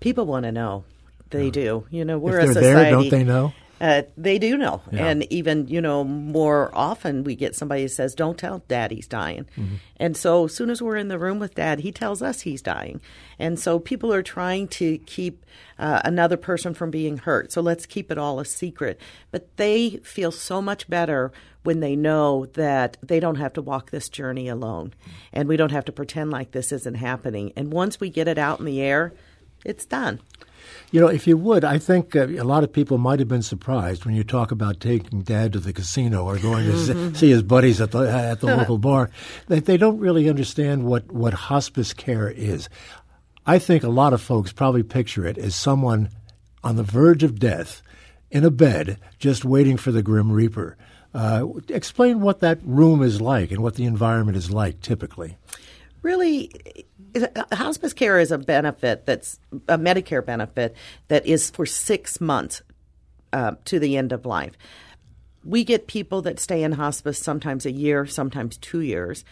People 0.00 0.26
want 0.26 0.44
to 0.44 0.52
know. 0.52 0.84
They 1.30 1.46
yeah. 1.46 1.50
do. 1.50 1.86
You 1.90 2.04
know, 2.04 2.18
we're 2.18 2.40
if 2.40 2.44
they're 2.44 2.50
a 2.50 2.54
society. 2.54 2.82
There, 2.82 2.90
don't 2.90 3.10
they 3.10 3.24
know? 3.24 3.52
Uh, 3.80 4.02
they 4.16 4.38
do 4.38 4.56
know. 4.56 4.82
Yeah. 4.90 5.06
And 5.06 5.32
even, 5.32 5.68
you 5.68 5.80
know, 5.80 6.02
more 6.02 6.70
often 6.74 7.22
we 7.22 7.36
get 7.36 7.54
somebody 7.54 7.82
who 7.82 7.88
says, 7.88 8.14
Don't 8.14 8.36
tell 8.36 8.62
dad 8.66 8.90
he's 8.90 9.06
dying. 9.06 9.44
Mm-hmm. 9.56 9.76
And 9.98 10.16
so 10.16 10.46
as 10.46 10.54
soon 10.54 10.70
as 10.70 10.82
we're 10.82 10.96
in 10.96 11.08
the 11.08 11.18
room 11.18 11.38
with 11.38 11.54
dad, 11.54 11.80
he 11.80 11.92
tells 11.92 12.20
us 12.20 12.40
he's 12.40 12.62
dying. 12.62 13.00
And 13.38 13.58
so 13.58 13.78
people 13.78 14.12
are 14.12 14.22
trying 14.22 14.68
to 14.68 14.98
keep 14.98 15.44
uh, 15.78 16.00
another 16.04 16.36
person 16.36 16.74
from 16.74 16.90
being 16.90 17.18
hurt. 17.18 17.52
So 17.52 17.60
let's 17.60 17.86
keep 17.86 18.10
it 18.10 18.18
all 18.18 18.40
a 18.40 18.44
secret. 18.44 19.00
But 19.30 19.56
they 19.56 20.00
feel 20.02 20.32
so 20.32 20.60
much 20.60 20.88
better 20.88 21.30
when 21.62 21.80
they 21.80 21.94
know 21.94 22.46
that 22.54 22.96
they 23.02 23.20
don't 23.20 23.36
have 23.36 23.52
to 23.52 23.62
walk 23.62 23.90
this 23.90 24.08
journey 24.08 24.48
alone. 24.48 24.92
And 25.32 25.48
we 25.48 25.56
don't 25.56 25.72
have 25.72 25.84
to 25.84 25.92
pretend 25.92 26.30
like 26.30 26.50
this 26.50 26.72
isn't 26.72 26.94
happening. 26.94 27.52
And 27.54 27.72
once 27.72 28.00
we 28.00 28.10
get 28.10 28.26
it 28.26 28.38
out 28.38 28.58
in 28.58 28.64
the 28.64 28.80
air, 28.80 29.12
it's 29.64 29.84
done. 29.84 30.20
You 30.90 31.00
know, 31.00 31.08
if 31.08 31.26
you 31.26 31.36
would, 31.36 31.64
I 31.64 31.78
think 31.78 32.16
uh, 32.16 32.28
a 32.28 32.44
lot 32.44 32.64
of 32.64 32.72
people 32.72 32.96
might 32.96 33.18
have 33.18 33.28
been 33.28 33.42
surprised 33.42 34.04
when 34.04 34.14
you 34.14 34.24
talk 34.24 34.50
about 34.50 34.80
taking 34.80 35.22
Dad 35.22 35.52
to 35.52 35.60
the 35.60 35.72
casino 35.72 36.24
or 36.24 36.38
going 36.38 36.66
to 36.66 36.72
mm-hmm. 36.72 37.14
see 37.14 37.30
his 37.30 37.42
buddies 37.42 37.80
at 37.80 37.90
the 37.90 38.00
at 38.00 38.40
the 38.40 38.46
local 38.56 38.78
bar. 38.78 39.10
That 39.48 39.66
they 39.66 39.76
don't 39.76 39.98
really 39.98 40.28
understand 40.28 40.84
what 40.84 41.12
what 41.12 41.34
hospice 41.34 41.92
care 41.92 42.30
is. 42.30 42.68
I 43.46 43.58
think 43.58 43.82
a 43.82 43.88
lot 43.88 44.12
of 44.12 44.22
folks 44.22 44.52
probably 44.52 44.82
picture 44.82 45.26
it 45.26 45.38
as 45.38 45.54
someone 45.54 46.10
on 46.64 46.76
the 46.76 46.82
verge 46.82 47.22
of 47.22 47.38
death 47.38 47.82
in 48.30 48.44
a 48.44 48.50
bed, 48.50 48.98
just 49.18 49.44
waiting 49.44 49.76
for 49.76 49.92
the 49.92 50.02
grim 50.02 50.30
reaper. 50.30 50.76
Uh, 51.14 51.46
explain 51.68 52.20
what 52.20 52.40
that 52.40 52.58
room 52.62 53.02
is 53.02 53.20
like 53.20 53.50
and 53.50 53.62
what 53.62 53.74
the 53.74 53.84
environment 53.84 54.36
is 54.36 54.50
like 54.50 54.80
typically. 54.80 55.36
Really, 56.02 56.50
hospice 57.52 57.92
care 57.92 58.18
is 58.18 58.30
a 58.30 58.38
benefit 58.38 59.06
that's 59.06 59.38
a 59.68 59.78
Medicare 59.78 60.24
benefit 60.24 60.76
that 61.08 61.26
is 61.26 61.50
for 61.50 61.66
six 61.66 62.20
months 62.20 62.62
uh, 63.32 63.52
to 63.64 63.78
the 63.78 63.96
end 63.96 64.12
of 64.12 64.24
life. 64.24 64.52
We 65.44 65.64
get 65.64 65.86
people 65.86 66.22
that 66.22 66.38
stay 66.38 66.62
in 66.62 66.72
hospice 66.72 67.18
sometimes 67.18 67.66
a 67.66 67.72
year, 67.72 68.06
sometimes 68.06 68.56
two 68.58 68.80
years. 68.80 69.24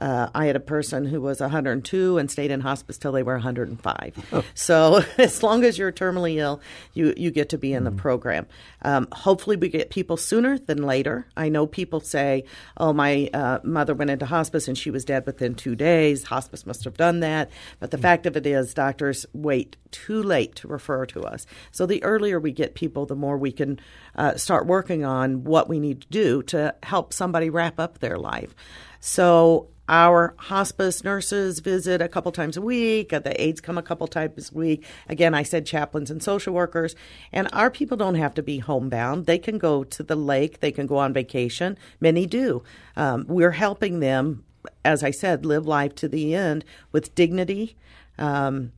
Uh, 0.00 0.28
I 0.34 0.46
had 0.46 0.56
a 0.56 0.60
person 0.60 1.04
who 1.04 1.20
was 1.20 1.40
102 1.40 2.18
and 2.18 2.30
stayed 2.30 2.50
in 2.50 2.60
hospice 2.60 2.98
till 2.98 3.12
they 3.12 3.22
were 3.22 3.34
105. 3.34 4.14
Oh. 4.30 4.44
So 4.54 5.02
as 5.18 5.42
long 5.42 5.64
as 5.64 5.78
you're 5.78 5.90
terminally 5.90 6.36
ill, 6.36 6.60
you 6.92 7.14
you 7.16 7.30
get 7.30 7.48
to 7.50 7.58
be 7.58 7.72
in 7.72 7.82
mm 7.82 7.86
the 7.88 7.92
program. 7.92 8.46
Um, 8.82 9.08
hopefully, 9.10 9.56
we 9.56 9.68
get 9.70 9.88
people 9.88 10.18
sooner 10.18 10.58
than 10.58 10.82
later. 10.82 11.26
I 11.36 11.48
know 11.48 11.66
people 11.66 12.00
say, 12.00 12.44
"Oh, 12.76 12.92
my 12.92 13.30
uh, 13.32 13.60
mother 13.64 13.94
went 13.94 14.10
into 14.10 14.26
hospice 14.26 14.68
and 14.68 14.76
she 14.76 14.90
was 14.90 15.06
dead 15.06 15.24
within 15.24 15.54
two 15.54 15.74
days. 15.74 16.24
Hospice 16.24 16.66
must 16.66 16.84
have 16.84 16.96
done 16.98 17.20
that." 17.20 17.50
But 17.80 17.90
the 17.90 17.96
mm 17.96 18.02
fact 18.02 18.26
of 18.26 18.36
it 18.36 18.46
is, 18.46 18.74
doctors 18.74 19.24
wait 19.32 19.76
too 19.90 20.22
late 20.22 20.54
to 20.56 20.68
refer 20.68 21.06
to 21.06 21.22
us. 21.22 21.46
So 21.70 21.86
the 21.86 22.02
earlier 22.02 22.38
we 22.38 22.52
get 22.52 22.74
people, 22.74 23.06
the 23.06 23.16
more 23.16 23.38
we 23.38 23.52
can 23.52 23.80
uh, 24.14 24.36
start 24.36 24.66
working 24.66 25.04
on 25.04 25.44
what 25.44 25.68
we 25.68 25.78
need 25.78 26.02
to 26.02 26.08
do 26.08 26.42
to 26.44 26.74
help 26.82 27.12
somebody 27.12 27.50
wrap 27.50 27.80
up 27.80 27.98
their 27.98 28.18
life. 28.18 28.54
So 29.00 29.68
our 29.88 30.34
hospice 30.36 31.02
nurses 31.02 31.60
visit 31.60 32.02
a 32.02 32.08
couple 32.08 32.30
times 32.30 32.56
a 32.56 32.62
week. 32.62 33.08
The 33.08 33.42
aides 33.42 33.60
come 33.60 33.78
a 33.78 33.82
couple 33.82 34.06
times 34.06 34.50
a 34.50 34.54
week. 34.54 34.84
Again, 35.08 35.34
I 35.34 35.42
said 35.42 35.64
chaplains 35.64 36.10
and 36.10 36.22
social 36.22 36.52
workers. 36.52 36.94
And 37.32 37.48
our 37.52 37.70
people 37.70 37.96
don't 37.96 38.16
have 38.16 38.34
to 38.34 38.42
be 38.42 38.58
homebound. 38.58 39.26
They 39.26 39.38
can 39.38 39.58
go 39.58 39.84
to 39.84 40.02
the 40.02 40.16
lake. 40.16 40.60
They 40.60 40.72
can 40.72 40.86
go 40.86 40.98
on 40.98 41.12
vacation. 41.12 41.78
Many 42.00 42.26
do. 42.26 42.62
Um, 42.96 43.24
we're 43.28 43.52
helping 43.52 44.00
them, 44.00 44.44
as 44.84 45.02
I 45.02 45.10
said, 45.10 45.46
live 45.46 45.66
life 45.66 45.94
to 45.96 46.08
the 46.08 46.34
end 46.34 46.64
with 46.92 47.14
dignity, 47.14 47.76
um, 48.18 48.72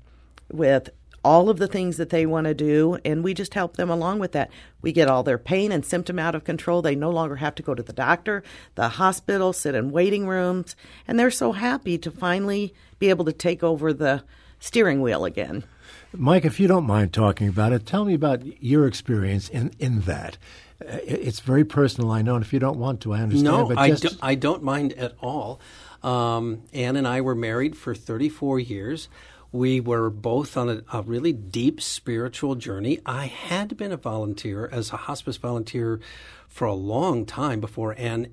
with 0.53 0.91
all 1.25 1.51
of 1.51 1.59
the 1.59 1.67
things 1.67 1.97
that 1.99 2.11
they 2.11 2.25
want 2.25 2.47
to 2.47 2.55
do, 2.55 2.99
and 3.05 3.23
we 3.23 3.35
just 3.35 3.55
help 3.55 3.77
them 3.77 3.91
along 3.91 4.19
with 4.19 4.33
that. 4.33 4.51
We 4.81 4.93
get 4.93 5.09
all 5.09 5.23
their 5.23 5.39
pain 5.39 5.71
and 5.73 5.85
symptom 5.85 6.19
out 6.19 6.35
of 6.35 6.45
control. 6.45 6.81
They 6.81 6.95
no 6.95 7.11
longer 7.11 7.37
have 7.37 7.55
to 7.57 7.63
go 7.63 7.75
to 7.75 7.83
the 7.83 7.93
doctor, 7.93 8.43
the 8.75 8.91
hospital, 8.91 9.53
sit 9.53 9.75
in 9.75 9.91
waiting 9.91 10.27
rooms, 10.27 10.77
and 11.07 11.19
they're 11.19 11.31
so 11.31 11.53
happy 11.53 11.99
to 11.99 12.11
finally 12.11 12.75
be 12.99 13.11
able 13.11 13.25
to 13.27 13.33
take 13.33 13.63
over 13.63 13.93
the 13.93 14.23
steering 14.59 15.03
wheel 15.03 15.25
again. 15.25 15.65
Mike, 16.13 16.45
if 16.45 16.59
you 16.59 16.67
don't 16.67 16.87
mind 16.87 17.13
talking 17.13 17.49
about 17.49 17.73
it, 17.73 17.87
tell 17.87 18.05
me 18.05 18.15
about 18.15 18.63
your 18.63 18.87
experience 18.87 19.49
in, 19.49 19.73
in 19.79 20.01
that. 20.01 20.39
Uh, 20.81 20.99
it's 21.05 21.41
very 21.41 21.65
personal, 21.65 22.11
I 22.11 22.23
know, 22.23 22.35
and 22.35 22.45
if 22.45 22.53
you 22.53 22.59
don't 22.59 22.79
want 22.79 23.03
to, 23.03 23.13
I 23.13 23.21
understand. 23.21 23.45
No, 23.45 23.67
but 23.67 23.79
I, 23.79 23.91
just... 23.91 24.03
do, 24.03 24.11
I 24.23 24.35
don't 24.35 24.63
mind 24.63 24.95
at 24.95 25.15
all. 25.21 25.61
Um, 26.03 26.63
Ann 26.73 26.97
and 26.97 27.07
I 27.07 27.21
were 27.21 27.35
married 27.35 27.77
for 27.77 27.95
34 27.95 28.59
years. 28.61 29.09
We 29.53 29.81
were 29.81 30.11
both 30.11 30.57
on 30.57 30.69
a, 30.69 30.83
a, 30.93 31.03
really 31.03 31.33
deep 31.33 31.81
spiritual 31.81 32.55
journey. 32.55 33.01
I 33.05 33.27
had 33.27 33.77
been 33.77 33.91
a 33.91 33.97
volunteer 33.97 34.69
as 34.71 34.93
a 34.93 34.97
hospice 34.97 35.37
volunteer 35.37 36.01
for 36.49 36.67
a 36.67 36.75
long 36.75 37.27
time 37.27 37.61
before 37.61 37.95
Ann 37.99 38.29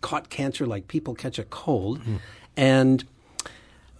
caught 0.00 0.28
cancer 0.30 0.66
like 0.66 0.88
people 0.88 1.14
catch 1.14 1.38
a 1.38 1.44
cold. 1.44 2.00
Mm. 2.04 2.20
And 2.56 3.04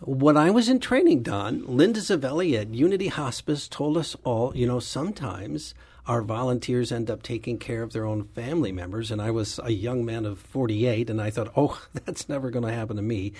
when 0.00 0.36
I 0.36 0.50
was 0.50 0.68
in 0.68 0.78
training, 0.78 1.22
Don, 1.22 1.64
Linda 1.66 2.00
Zavelli 2.00 2.58
at 2.58 2.74
Unity 2.74 3.08
Hospice 3.08 3.66
told 3.66 3.96
us 3.96 4.14
all, 4.24 4.54
you 4.56 4.66
know, 4.66 4.78
sometimes 4.78 5.74
our 6.06 6.22
volunteers 6.22 6.92
end 6.92 7.10
up 7.10 7.22
taking 7.22 7.58
care 7.58 7.82
of 7.82 7.92
their 7.92 8.04
own 8.04 8.24
family 8.24 8.72
members. 8.72 9.10
And 9.10 9.20
I 9.20 9.30
was 9.30 9.58
a 9.62 9.72
young 9.72 10.04
man 10.04 10.24
of 10.24 10.38
48, 10.38 11.10
and 11.10 11.20
I 11.20 11.30
thought, 11.30 11.52
oh, 11.56 11.80
that's 12.04 12.28
never 12.28 12.50
going 12.50 12.64
to 12.64 12.72
happen 12.72 12.96
to 12.96 13.02
me. 13.02 13.32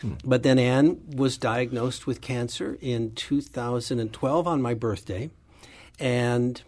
Hmm. 0.00 0.14
But 0.24 0.42
then 0.42 0.58
Anne 0.58 1.00
was 1.14 1.36
diagnosed 1.36 2.06
with 2.06 2.20
cancer 2.20 2.78
in 2.80 3.14
2012 3.14 4.46
on 4.46 4.62
my 4.62 4.74
birthday. 4.74 5.30
And 6.00 6.60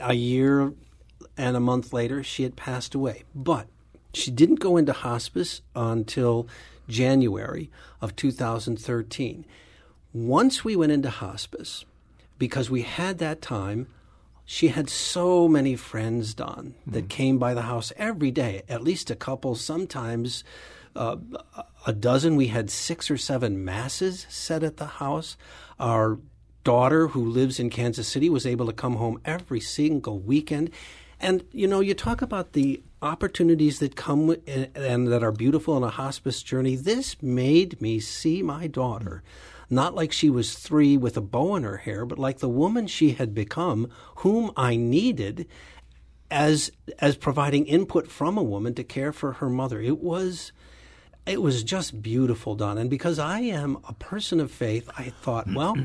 a 0.00 0.14
year 0.14 0.72
and 1.36 1.56
a 1.56 1.60
month 1.60 1.92
later, 1.92 2.22
she 2.22 2.42
had 2.42 2.56
passed 2.56 2.94
away. 2.94 3.24
But 3.34 3.66
she 4.12 4.30
didn't 4.30 4.60
go 4.60 4.76
into 4.76 4.92
hospice 4.92 5.62
until 5.74 6.46
January 6.88 7.70
of 8.00 8.14
2013. 8.16 9.44
Once 10.12 10.64
we 10.64 10.76
went 10.76 10.92
into 10.92 11.10
hospice, 11.10 11.84
because 12.38 12.70
we 12.70 12.82
had 12.82 13.18
that 13.18 13.42
time 13.42 13.88
she 14.50 14.68
had 14.68 14.88
so 14.88 15.46
many 15.46 15.76
friends, 15.76 16.32
Don, 16.32 16.74
that 16.86 17.04
mm. 17.04 17.10
came 17.10 17.36
by 17.36 17.52
the 17.52 17.62
house 17.62 17.92
every 17.98 18.30
day, 18.30 18.62
at 18.66 18.82
least 18.82 19.10
a 19.10 19.14
couple, 19.14 19.54
sometimes 19.54 20.42
uh, 20.96 21.16
a 21.86 21.92
dozen. 21.92 22.34
We 22.34 22.46
had 22.46 22.70
six 22.70 23.10
or 23.10 23.18
seven 23.18 23.62
masses 23.62 24.24
set 24.30 24.62
at 24.62 24.78
the 24.78 24.86
house. 24.86 25.36
Our 25.78 26.18
daughter, 26.64 27.08
who 27.08 27.26
lives 27.26 27.60
in 27.60 27.68
Kansas 27.68 28.08
City, 28.08 28.30
was 28.30 28.46
able 28.46 28.64
to 28.64 28.72
come 28.72 28.96
home 28.96 29.20
every 29.22 29.60
single 29.60 30.18
weekend. 30.18 30.70
And, 31.20 31.44
you 31.52 31.66
know, 31.66 31.80
you 31.80 31.92
talk 31.92 32.22
about 32.22 32.54
the 32.54 32.82
opportunities 33.02 33.80
that 33.80 33.96
come 33.96 34.34
and, 34.46 34.70
and 34.74 35.08
that 35.08 35.22
are 35.22 35.30
beautiful 35.30 35.76
in 35.76 35.82
a 35.82 35.90
hospice 35.90 36.42
journey. 36.42 36.74
This 36.74 37.22
made 37.22 37.82
me 37.82 38.00
see 38.00 38.42
my 38.42 38.66
daughter. 38.66 39.22
Mm 39.22 39.57
not 39.70 39.94
like 39.94 40.12
she 40.12 40.30
was 40.30 40.54
three 40.54 40.96
with 40.96 41.16
a 41.16 41.20
bow 41.20 41.56
in 41.56 41.62
her 41.62 41.78
hair, 41.78 42.06
but 42.06 42.18
like 42.18 42.38
the 42.38 42.48
woman 42.48 42.86
she 42.86 43.12
had 43.12 43.34
become, 43.34 43.90
whom 44.16 44.50
I 44.56 44.76
needed 44.76 45.46
as 46.30 46.70
as 46.98 47.16
providing 47.16 47.66
input 47.66 48.08
from 48.08 48.36
a 48.36 48.42
woman 48.42 48.74
to 48.74 48.84
care 48.84 49.12
for 49.12 49.32
her 49.34 49.48
mother. 49.48 49.80
It 49.80 49.98
was 49.98 50.52
it 51.26 51.42
was 51.42 51.62
just 51.62 52.02
beautiful, 52.02 52.54
Don. 52.54 52.78
And 52.78 52.88
because 52.88 53.18
I 53.18 53.40
am 53.40 53.78
a 53.86 53.92
person 53.92 54.40
of 54.40 54.50
faith, 54.50 54.88
I 54.96 55.10
thought, 55.10 55.46
well, 55.52 55.76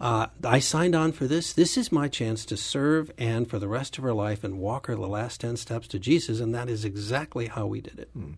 uh, 0.00 0.28
I 0.44 0.60
signed 0.60 0.94
on 0.94 1.12
for 1.12 1.26
this. 1.26 1.52
This 1.52 1.76
is 1.76 1.90
my 1.90 2.08
chance 2.08 2.44
to 2.46 2.56
serve 2.56 3.10
Ann 3.18 3.46
for 3.46 3.58
the 3.58 3.68
rest 3.68 3.98
of 3.98 4.04
her 4.04 4.14
life 4.14 4.44
and 4.44 4.58
walk 4.58 4.86
her 4.86 4.94
the 4.94 5.08
last 5.08 5.40
10 5.40 5.56
steps 5.56 5.88
to 5.88 5.98
Jesus. 5.98 6.40
And 6.40 6.54
that 6.54 6.68
is 6.68 6.84
exactly 6.84 7.48
how 7.48 7.66
we 7.66 7.80
did 7.80 7.98
it. 7.98 8.10
Hmm. 8.12 8.32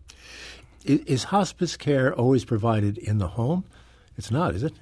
Is 0.85 1.25
hospice 1.25 1.77
care 1.77 2.13
always 2.13 2.45
provided 2.45 2.99
in 2.99 3.19
the 3.19 3.29
home? 3.29 3.65
It's 4.17 4.31
not, 4.31 4.55
is 4.55 4.63
it? 4.63 4.75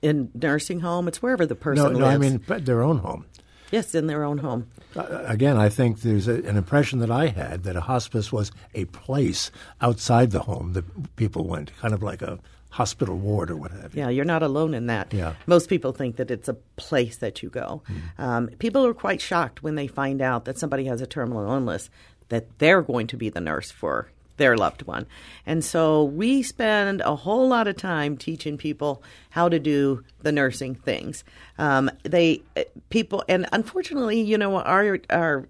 In 0.00 0.30
nursing 0.34 0.80
home, 0.80 1.08
it's 1.08 1.20
wherever 1.20 1.44
the 1.44 1.54
person 1.54 1.92
no, 1.92 1.98
no, 1.98 2.06
lives. 2.06 2.14
I 2.14 2.18
mean 2.18 2.64
their 2.64 2.82
own 2.82 2.98
home. 2.98 3.26
Yes, 3.70 3.94
in 3.94 4.06
their 4.06 4.24
own 4.24 4.38
home. 4.38 4.68
Uh, 4.96 5.22
again, 5.26 5.58
I 5.58 5.68
think 5.68 6.00
there's 6.00 6.28
a, 6.28 6.36
an 6.44 6.56
impression 6.56 7.00
that 7.00 7.10
I 7.10 7.26
had 7.26 7.64
that 7.64 7.76
a 7.76 7.82
hospice 7.82 8.32
was 8.32 8.50
a 8.74 8.86
place 8.86 9.50
outside 9.80 10.30
the 10.30 10.40
home 10.40 10.72
that 10.72 11.16
people 11.16 11.46
went, 11.46 11.76
kind 11.78 11.92
of 11.92 12.02
like 12.02 12.22
a 12.22 12.38
hospital 12.70 13.16
ward 13.16 13.50
or 13.50 13.56
what 13.56 13.70
have 13.70 13.94
you. 13.94 14.02
Yeah, 14.02 14.08
you're 14.08 14.24
not 14.24 14.42
alone 14.42 14.74
in 14.74 14.86
that. 14.86 15.12
Yeah. 15.12 15.34
Most 15.46 15.68
people 15.68 15.92
think 15.92 16.16
that 16.16 16.30
it's 16.30 16.48
a 16.48 16.54
place 16.76 17.16
that 17.18 17.42
you 17.42 17.50
go. 17.50 17.82
Mm. 17.88 18.24
Um, 18.24 18.46
people 18.58 18.86
are 18.86 18.94
quite 18.94 19.20
shocked 19.20 19.62
when 19.62 19.74
they 19.74 19.86
find 19.86 20.22
out 20.22 20.44
that 20.46 20.58
somebody 20.58 20.84
has 20.84 21.00
a 21.00 21.06
terminal 21.06 21.50
illness, 21.50 21.90
that 22.28 22.58
they're 22.58 22.82
going 22.82 23.06
to 23.08 23.16
be 23.16 23.28
the 23.30 23.40
nurse 23.40 23.70
for 23.70 24.10
their 24.38 24.56
loved 24.56 24.82
one. 24.82 25.06
And 25.44 25.64
so 25.64 26.04
we 26.04 26.42
spend 26.42 27.02
a 27.02 27.14
whole 27.14 27.48
lot 27.48 27.68
of 27.68 27.76
time 27.76 28.16
teaching 28.16 28.56
people 28.56 29.02
how 29.30 29.48
to 29.48 29.58
do 29.58 30.02
the 30.22 30.32
nursing 30.32 30.74
things. 30.74 31.22
Um, 31.58 31.90
they 32.02 32.42
people, 32.88 33.22
and 33.28 33.46
unfortunately, 33.52 34.20
you 34.20 34.38
know, 34.38 34.56
our 34.56 34.98
our 35.10 35.48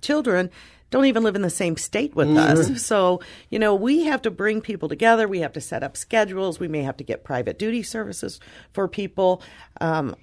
children 0.00 0.50
don't 0.90 1.04
even 1.04 1.22
live 1.22 1.36
in 1.36 1.42
the 1.42 1.50
same 1.50 1.76
state 1.76 2.14
with 2.14 2.28
mm-hmm. 2.28 2.72
us. 2.72 2.84
So, 2.88 3.20
you 3.50 3.58
know, 3.58 3.74
we 3.74 4.04
have 4.04 4.22
to 4.22 4.30
bring 4.30 4.60
people 4.60 4.88
together. 4.88 5.28
We 5.28 5.40
have 5.40 5.52
to 5.52 5.60
set 5.60 5.82
up 5.82 5.96
schedules. 5.96 6.58
We 6.58 6.68
may 6.68 6.82
have 6.82 6.96
to 6.98 7.04
get 7.04 7.24
private 7.24 7.58
duty 7.58 7.82
services 7.82 8.40
for 8.72 8.88
people. 8.88 9.42
Um, 9.80 10.16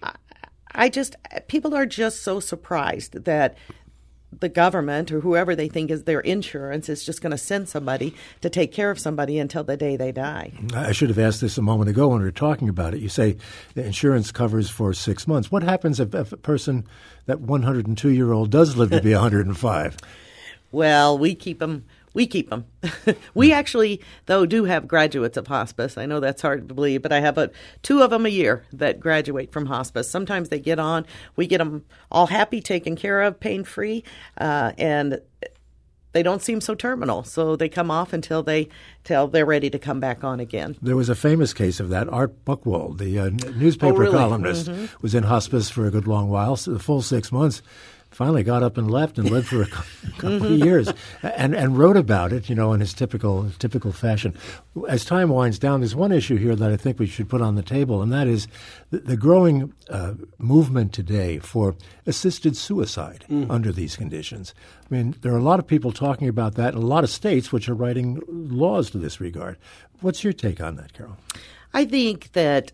I 0.74 0.90
just, 0.90 1.16
people 1.48 1.76
are 1.76 1.86
just 1.86 2.24
so 2.24 2.40
surprised 2.40 3.26
that 3.26 3.56
the 4.40 4.50
government 4.50 5.12
or 5.12 5.20
whoever 5.20 5.56
they 5.56 5.68
think 5.68 5.92
is 5.92 6.04
their 6.04 6.20
insurance 6.20 6.90
is 6.90 7.06
just 7.06 7.22
going 7.22 7.32
to 7.32 7.38
send 7.38 7.70
somebody 7.70 8.14
to 8.42 8.50
take 8.50 8.72
care 8.72 8.92
of 8.92 9.00
somebody 9.00 9.40
until 9.40 9.64
the 9.64 9.78
day 9.78 9.96
they 9.96 10.12
die. 10.12 10.52
I 10.74 10.92
should 10.92 11.10
have 11.10 11.20
asked 11.20 11.42
this 11.42 11.58
a 11.58 11.62
moment 11.62 11.90
ago 11.90 12.10
when 12.10 12.20
we 12.20 12.26
were 12.26 12.32
talking 12.32 12.70
about 12.70 12.94
it. 12.94 13.00
You 13.00 13.10
say 13.10 13.38
the 13.74 13.86
insurance 13.86 14.32
covers 14.32 14.70
for 14.70 14.94
six 14.94 15.28
months. 15.28 15.52
What 15.52 15.64
happens 15.64 16.00
if, 16.00 16.14
if 16.14 16.32
a 16.32 16.38
person, 16.38 16.86
that 17.26 17.42
102 17.42 18.10
year 18.10 18.32
old, 18.32 18.52
does 18.52 18.76
live 18.76 18.92
to 18.92 19.02
be 19.02 19.14
105? 19.14 19.98
Well, 20.72 21.18
we 21.18 21.36
keep 21.36 21.60
them. 21.60 21.86
We 22.16 22.26
keep 22.28 22.50
them. 22.50 22.66
we 23.36 23.52
actually, 23.52 24.02
though, 24.26 24.46
do 24.46 24.64
have 24.64 24.88
graduates 24.88 25.36
of 25.36 25.48
hospice. 25.48 25.98
I 25.98 26.06
know 26.06 26.22
that's 26.22 26.42
hard 26.42 26.70
to 26.70 26.74
believe, 26.74 27.02
but 27.02 27.12
I 27.12 27.20
have 27.20 27.38
a, 27.38 27.52
two 27.84 28.02
of 28.02 28.10
them 28.10 28.26
a 28.26 28.30
year 28.30 28.64
that 28.72 29.02
graduate 29.02 29.52
from 29.52 29.66
hospice. 29.66 30.10
Sometimes 30.10 30.48
they 30.48 30.60
get 30.60 30.80
on. 30.80 31.06
We 31.36 31.46
get 31.46 31.58
them 31.58 31.84
all 32.10 32.28
happy, 32.28 32.62
taken 32.62 32.96
care 32.96 33.22
of, 33.22 33.42
pain 33.42 33.66
free, 33.66 34.06
uh, 34.38 34.72
and 34.78 35.20
they 36.14 36.24
don't 36.24 36.42
seem 36.42 36.62
so 36.62 36.74
terminal. 36.74 37.26
So 37.26 37.58
they 37.58 37.68
come 37.68 37.92
off 37.92 38.14
until 38.14 38.42
they 38.42 38.70
till 39.04 39.28
they're 39.28 39.46
ready 39.46 39.70
to 39.70 39.78
come 39.78 40.00
back 40.00 40.24
on 40.24 40.40
again. 40.40 40.78
There 40.82 40.96
was 40.96 41.10
a 41.10 41.16
famous 41.16 41.54
case 41.54 41.82
of 41.82 41.90
that. 41.90 42.08
Art 42.08 42.46
Buchwald, 42.46 42.98
the 42.98 43.20
uh, 43.20 43.30
newspaper 43.58 43.94
oh, 43.94 43.98
really? 43.98 44.18
columnist, 44.18 44.68
mm-hmm. 44.68 44.86
was 45.02 45.14
in 45.14 45.24
hospice 45.24 45.70
for 45.70 45.86
a 45.86 45.92
good 45.92 46.08
long 46.08 46.30
while, 46.30 46.56
so 46.56 46.72
the 46.72 46.80
full 46.80 47.02
six 47.02 47.34
months 47.34 47.62
finally 48.16 48.44
got 48.44 48.64
up 48.64 48.78
and 48.78 48.90
left 48.90 49.18
and 49.18 49.30
lived 49.30 49.48
for 49.48 49.62
a 49.62 49.68
couple 50.18 50.46
of 50.46 50.52
years 50.52 50.92
and, 51.22 51.54
and 51.54 51.78
wrote 51.78 51.98
about 51.98 52.32
it, 52.32 52.48
you 52.48 52.56
know, 52.56 52.72
in 52.72 52.80
his 52.80 52.94
typical 52.94 53.52
typical 53.60 53.92
fashion. 53.92 54.34
As 54.88 55.04
time 55.04 55.30
winds 55.30 55.60
down, 55.60 55.82
there's 55.82 55.96
one 55.96 56.14
issue 56.14 56.38
here 56.38 56.56
that 56.56 56.72
I 56.72 56.78
think 56.78 56.98
we 56.98 57.08
should 57.08 57.28
put 57.28 57.42
on 57.42 57.56
the 57.56 57.62
table, 57.62 58.02
and 58.02 58.14
that 58.14 58.28
is 58.28 58.48
the, 58.90 59.00
the 59.00 59.18
growing 59.18 59.74
uh, 59.90 60.14
movement 60.38 60.94
today 60.94 61.40
for 61.40 61.76
assisted 62.06 62.56
suicide 62.56 63.26
mm. 63.30 63.50
under 63.50 63.74
these 63.74 63.98
conditions. 63.98 64.54
I 64.90 64.94
mean, 64.96 65.16
there 65.22 65.34
are 65.34 65.38
a 65.38 65.44
lot 65.44 65.60
of 65.60 65.68
people 65.68 65.92
talking 65.92 66.30
about 66.30 66.56
that 66.56 66.74
in 66.74 66.82
a 66.82 66.86
lot 66.86 67.04
of 67.04 67.10
states 67.10 67.52
which 67.52 67.68
are 67.68 67.76
writing 67.76 68.22
laws 68.28 68.90
to 68.92 68.98
this 68.98 69.20
regard. 69.20 69.58
What's 70.00 70.24
your 70.24 70.34
take 70.34 70.62
on 70.62 70.78
that, 70.78 70.94
Carol? 70.94 71.18
I 71.74 71.84
think 71.84 72.32
that 72.32 72.72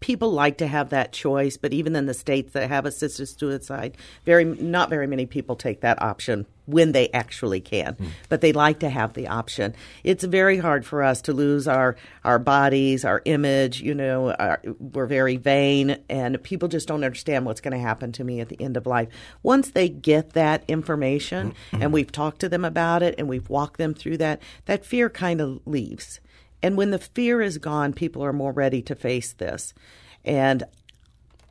people 0.00 0.30
like 0.30 0.58
to 0.58 0.66
have 0.66 0.90
that 0.90 1.12
choice, 1.12 1.56
but 1.56 1.72
even 1.72 1.96
in 1.96 2.06
the 2.06 2.14
states 2.14 2.52
that 2.52 2.68
have 2.68 2.86
assisted 2.86 3.26
suicide, 3.26 3.96
very 4.24 4.44
not 4.44 4.90
very 4.90 5.06
many 5.06 5.26
people 5.26 5.56
take 5.56 5.80
that 5.80 6.00
option 6.00 6.46
when 6.66 6.92
they 6.92 7.08
actually 7.10 7.60
can. 7.60 7.94
Mm. 7.94 8.08
But 8.28 8.40
they 8.42 8.52
like 8.52 8.80
to 8.80 8.90
have 8.90 9.14
the 9.14 9.26
option. 9.26 9.74
It's 10.04 10.22
very 10.22 10.58
hard 10.58 10.84
for 10.84 11.02
us 11.02 11.22
to 11.22 11.32
lose 11.32 11.66
our 11.66 11.96
our 12.24 12.38
bodies, 12.38 13.04
our 13.04 13.22
image. 13.24 13.80
You 13.80 13.94
know, 13.94 14.32
our, 14.32 14.60
we're 14.78 15.06
very 15.06 15.36
vain, 15.36 15.98
and 16.08 16.40
people 16.42 16.68
just 16.68 16.86
don't 16.86 17.04
understand 17.04 17.46
what's 17.46 17.60
going 17.60 17.72
to 17.72 17.78
happen 17.78 18.12
to 18.12 18.24
me 18.24 18.40
at 18.40 18.50
the 18.50 18.60
end 18.60 18.76
of 18.76 18.86
life. 18.86 19.08
Once 19.42 19.70
they 19.70 19.88
get 19.88 20.34
that 20.34 20.62
information, 20.68 21.54
mm-hmm. 21.72 21.82
and 21.82 21.92
we've 21.92 22.12
talked 22.12 22.40
to 22.40 22.48
them 22.48 22.64
about 22.64 23.02
it, 23.02 23.14
and 23.18 23.28
we've 23.28 23.48
walked 23.48 23.78
them 23.78 23.94
through 23.94 24.18
that, 24.18 24.40
that 24.66 24.84
fear 24.84 25.08
kind 25.08 25.40
of 25.40 25.60
leaves 25.66 26.20
and 26.62 26.76
when 26.76 26.90
the 26.90 26.98
fear 26.98 27.40
is 27.40 27.58
gone, 27.58 27.92
people 27.92 28.24
are 28.24 28.32
more 28.32 28.52
ready 28.52 28.82
to 28.82 28.94
face 28.94 29.32
this. 29.32 29.74
And 30.24 30.64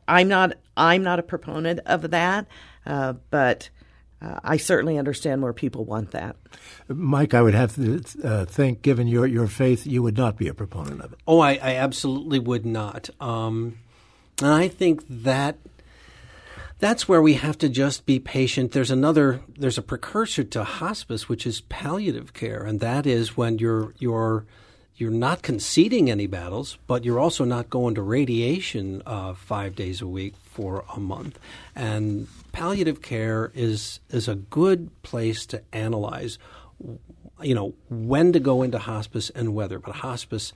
I'm 0.08 0.28
not 0.28 0.54
I'm 0.76 1.04
not 1.04 1.20
a 1.20 1.24
proponent 1.24 1.80
of 1.86 2.12
that, 2.12 2.48
uh, 2.86 3.14
but 3.30 3.70
uh, 4.22 4.40
I 4.44 4.58
certainly 4.58 4.98
understand 4.98 5.42
where 5.42 5.54
people 5.54 5.86
want 5.86 6.12
that. 6.12 6.36
Mike, 6.88 7.34
I 7.34 7.42
would 7.42 7.54
have 7.54 7.76
to 7.76 8.02
uh, 8.24 8.46
think, 8.46 8.82
given 8.82 9.08
your, 9.08 9.28
your 9.28 9.48
faith, 9.48 9.86
you 9.86 10.02
would 10.02 10.18
not 10.18 10.38
be 10.38 10.48
a 10.48 10.54
proponent 10.54 11.02
of 11.02 11.14
it. 11.14 11.20
Oh, 11.28 11.40
I, 11.40 11.54
I 11.54 11.76
absolutely 11.76 12.40
would 12.40 12.66
not. 12.66 13.10
Um, 13.20 13.78
and 14.42 14.52
I 14.52 14.70
think 14.70 15.04
that 15.08 15.58
that's 16.80 17.08
where 17.08 17.22
we 17.22 17.36
have 17.36 17.58
to 17.60 17.70
just 17.70 18.06
be 18.08 18.20
patient. 18.20 18.72
There's 18.72 18.92
another, 18.92 19.42
there's 19.56 19.78
a 19.78 19.84
precursor 19.84 20.44
to 20.46 20.64
hospice, 20.64 21.30
which 21.30 21.46
is 21.46 21.62
palliative 21.62 22.34
care, 22.34 22.64
and 22.64 22.80
that 22.80 23.06
is 23.06 23.38
when 23.38 23.60
you're 23.60 23.94
you're 24.00 24.46
you're 24.98 25.12
not 25.12 25.44
conceding 25.44 26.10
any 26.10 26.26
battles, 26.26 26.80
but 26.88 27.06
you're 27.06 27.20
also 27.20 27.46
not 27.46 27.70
going 27.70 27.94
to 27.96 28.02
radiation 28.02 29.04
uh, 29.06 29.36
five 29.36 29.76
days 29.76 30.02
a 30.02 30.08
week 30.08 30.34
for 30.44 30.84
a 30.96 31.00
month. 31.00 31.40
And 31.76 32.28
palliative 32.52 33.02
care 33.04 33.52
is 33.54 34.00
is 34.10 34.28
a 34.28 34.36
good 34.36 34.90
place 35.04 35.46
to 35.48 35.62
analyze, 35.72 36.40
you 37.42 37.54
know, 37.54 37.76
when 37.90 38.34
to 38.34 38.40
go 38.40 38.64
into 38.64 38.80
hospice 38.80 39.30
and 39.30 39.54
whether. 39.54 39.78
But 39.78 39.98
hospice, 39.98 40.52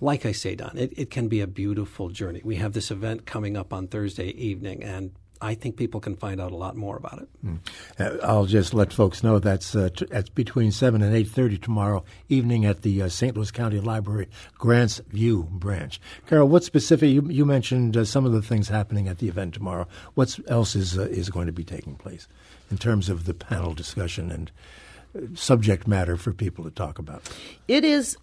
like 0.00 0.24
I 0.24 0.30
say, 0.30 0.54
Don, 0.54 0.78
it, 0.78 0.92
it 0.96 1.10
can 1.10 1.26
be 1.26 1.40
a 1.40 1.48
beautiful 1.48 2.10
journey. 2.10 2.40
We 2.44 2.56
have 2.56 2.74
this 2.74 2.92
event 2.92 3.26
coming 3.26 3.56
up 3.56 3.72
on 3.72 3.88
Thursday 3.88 4.28
evening, 4.28 4.84
and 4.84 5.10
I 5.40 5.54
think 5.54 5.76
people 5.76 6.00
can 6.00 6.16
find 6.16 6.40
out 6.40 6.52
a 6.52 6.56
lot 6.56 6.76
more 6.76 6.96
about 6.96 7.22
it. 7.22 7.28
Mm. 7.44 7.58
Uh, 7.98 8.26
I'll 8.26 8.46
just 8.46 8.74
let 8.74 8.92
folks 8.92 9.22
know 9.22 9.38
that's 9.38 9.74
uh, 9.74 9.90
t- 9.94 10.06
that's 10.10 10.28
between 10.28 10.72
seven 10.72 11.02
and 11.02 11.14
eight 11.14 11.28
thirty 11.28 11.58
tomorrow 11.58 12.04
evening 12.28 12.64
at 12.64 12.82
the 12.82 13.02
uh, 13.02 13.08
St. 13.08 13.36
Louis 13.36 13.50
County 13.50 13.80
Library 13.80 14.28
Grants 14.54 15.00
View 15.10 15.48
branch. 15.50 16.00
Carol, 16.26 16.48
what 16.48 16.64
specific? 16.64 17.10
You, 17.10 17.26
you 17.28 17.44
mentioned 17.44 17.96
uh, 17.96 18.04
some 18.04 18.24
of 18.26 18.32
the 18.32 18.42
things 18.42 18.68
happening 18.68 19.08
at 19.08 19.18
the 19.18 19.28
event 19.28 19.54
tomorrow. 19.54 19.86
What 20.14 20.38
else 20.48 20.74
is 20.74 20.98
uh, 20.98 21.02
is 21.02 21.30
going 21.30 21.46
to 21.46 21.52
be 21.52 21.64
taking 21.64 21.96
place 21.96 22.28
in 22.70 22.78
terms 22.78 23.08
of 23.08 23.24
the 23.24 23.34
panel 23.34 23.74
discussion 23.74 24.30
and? 24.30 24.50
Uh, 25.16 25.20
subject 25.32 25.88
matter 25.88 26.18
for 26.18 26.34
people 26.34 26.64
to 26.64 26.70
talk 26.70 26.98
about. 26.98 27.22
It 27.66 27.82
is 27.82 28.14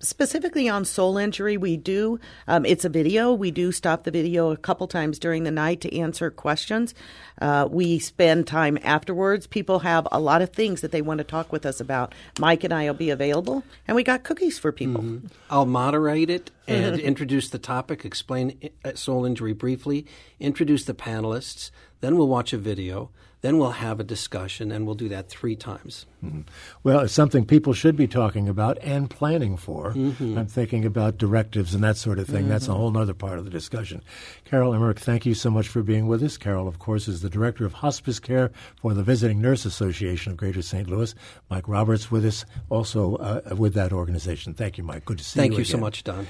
specifically 0.00 0.68
on 0.68 0.84
soul 0.84 1.16
injury, 1.16 1.56
we 1.56 1.76
do. 1.76 2.18
Um, 2.46 2.64
it's 2.64 2.84
a 2.84 2.88
video. 2.88 3.32
We 3.32 3.50
do 3.50 3.72
stop 3.72 4.04
the 4.04 4.10
video 4.10 4.50
a 4.50 4.56
couple 4.56 4.86
times 4.86 5.18
during 5.18 5.44
the 5.44 5.50
night 5.50 5.80
to 5.82 5.98
answer 5.98 6.30
questions. 6.30 6.94
Uh, 7.40 7.68
we 7.70 7.98
spend 7.98 8.46
time 8.46 8.78
afterwards. 8.82 9.46
People 9.46 9.80
have 9.80 10.06
a 10.12 10.20
lot 10.20 10.42
of 10.42 10.50
things 10.50 10.80
that 10.80 10.92
they 10.92 11.02
want 11.02 11.18
to 11.18 11.24
talk 11.24 11.52
with 11.52 11.66
us 11.66 11.80
about. 11.80 12.14
Mike 12.38 12.64
and 12.64 12.72
I 12.72 12.84
will 12.86 12.94
be 12.94 13.10
available, 13.10 13.64
and 13.88 13.94
we 13.94 14.02
got 14.02 14.24
cookies 14.24 14.58
for 14.58 14.72
people. 14.72 15.02
Mm-hmm. 15.02 15.26
I'll 15.50 15.66
moderate 15.66 16.30
it 16.30 16.50
and 16.66 16.98
introduce 17.00 17.48
the 17.48 17.58
topic, 17.58 18.04
explain 18.04 18.70
uh, 18.84 18.94
soul 18.94 19.24
injury 19.24 19.52
briefly, 19.52 20.06
introduce 20.38 20.84
the 20.84 20.94
panelists. 20.94 21.70
Then 22.00 22.16
we'll 22.16 22.28
watch 22.28 22.52
a 22.52 22.58
video. 22.58 23.10
Then 23.44 23.58
we'll 23.58 23.72
have 23.72 24.00
a 24.00 24.04
discussion, 24.04 24.72
and 24.72 24.86
we'll 24.86 24.94
do 24.94 25.10
that 25.10 25.28
three 25.28 25.54
times. 25.54 26.06
Mm-hmm. 26.24 26.40
Well, 26.82 27.00
it's 27.00 27.12
something 27.12 27.44
people 27.44 27.74
should 27.74 27.94
be 27.94 28.08
talking 28.08 28.48
about 28.48 28.78
and 28.80 29.10
planning 29.10 29.58
for. 29.58 29.92
Mm-hmm. 29.92 30.38
I'm 30.38 30.46
thinking 30.46 30.86
about 30.86 31.18
directives 31.18 31.74
and 31.74 31.84
that 31.84 31.98
sort 31.98 32.18
of 32.18 32.26
thing. 32.26 32.44
Mm-hmm. 32.44 32.48
That's 32.48 32.68
a 32.68 32.72
whole 32.72 32.96
other 32.96 33.12
part 33.12 33.38
of 33.38 33.44
the 33.44 33.50
discussion. 33.50 34.00
Carol 34.46 34.72
Emmerich, 34.72 34.98
thank 34.98 35.26
you 35.26 35.34
so 35.34 35.50
much 35.50 35.68
for 35.68 35.82
being 35.82 36.06
with 36.06 36.22
us. 36.22 36.38
Carol, 36.38 36.66
of 36.66 36.78
course, 36.78 37.06
is 37.06 37.20
the 37.20 37.28
Director 37.28 37.66
of 37.66 37.74
Hospice 37.74 38.18
Care 38.18 38.50
for 38.80 38.94
the 38.94 39.02
Visiting 39.02 39.42
Nurse 39.42 39.66
Association 39.66 40.32
of 40.32 40.38
Greater 40.38 40.62
St. 40.62 40.88
Louis. 40.88 41.14
Mike 41.50 41.68
Roberts 41.68 42.10
with 42.10 42.24
us, 42.24 42.46
also 42.70 43.16
uh, 43.16 43.54
with 43.54 43.74
that 43.74 43.92
organization. 43.92 44.54
Thank 44.54 44.78
you, 44.78 44.84
Mike. 44.84 45.04
Good 45.04 45.18
to 45.18 45.24
see 45.24 45.38
thank 45.38 45.50
you. 45.52 45.56
Thank 45.58 45.68
you 45.68 45.70
so 45.70 45.76
much, 45.76 46.02
Don. 46.02 46.26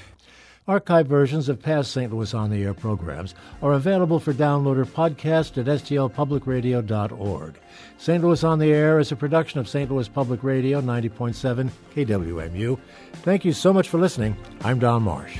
Archived 0.67 1.05
versions 1.05 1.47
of 1.47 1.61
past 1.61 1.91
St. 1.91 2.11
Louis 2.11 2.33
on 2.33 2.49
the 2.49 2.63
Air 2.63 2.73
programs 2.73 3.35
are 3.61 3.73
available 3.73 4.19
for 4.19 4.33
download 4.33 4.77
or 4.77 4.85
podcast 4.85 5.59
at 5.59 5.67
stlpublicradio.org. 5.67 7.59
St. 7.99 8.23
Louis 8.23 8.43
on 8.43 8.57
the 8.57 8.71
Air 8.71 8.99
is 8.99 9.11
a 9.11 9.15
production 9.15 9.59
of 9.59 9.69
St. 9.69 9.91
Louis 9.91 10.07
Public 10.07 10.43
Radio 10.43 10.81
90.7 10.81 11.69
KWMU. 11.93 12.79
Thank 13.21 13.45
you 13.45 13.53
so 13.53 13.71
much 13.71 13.89
for 13.89 13.99
listening. 13.99 14.35
I'm 14.63 14.79
Don 14.79 15.03
Marsh. 15.03 15.37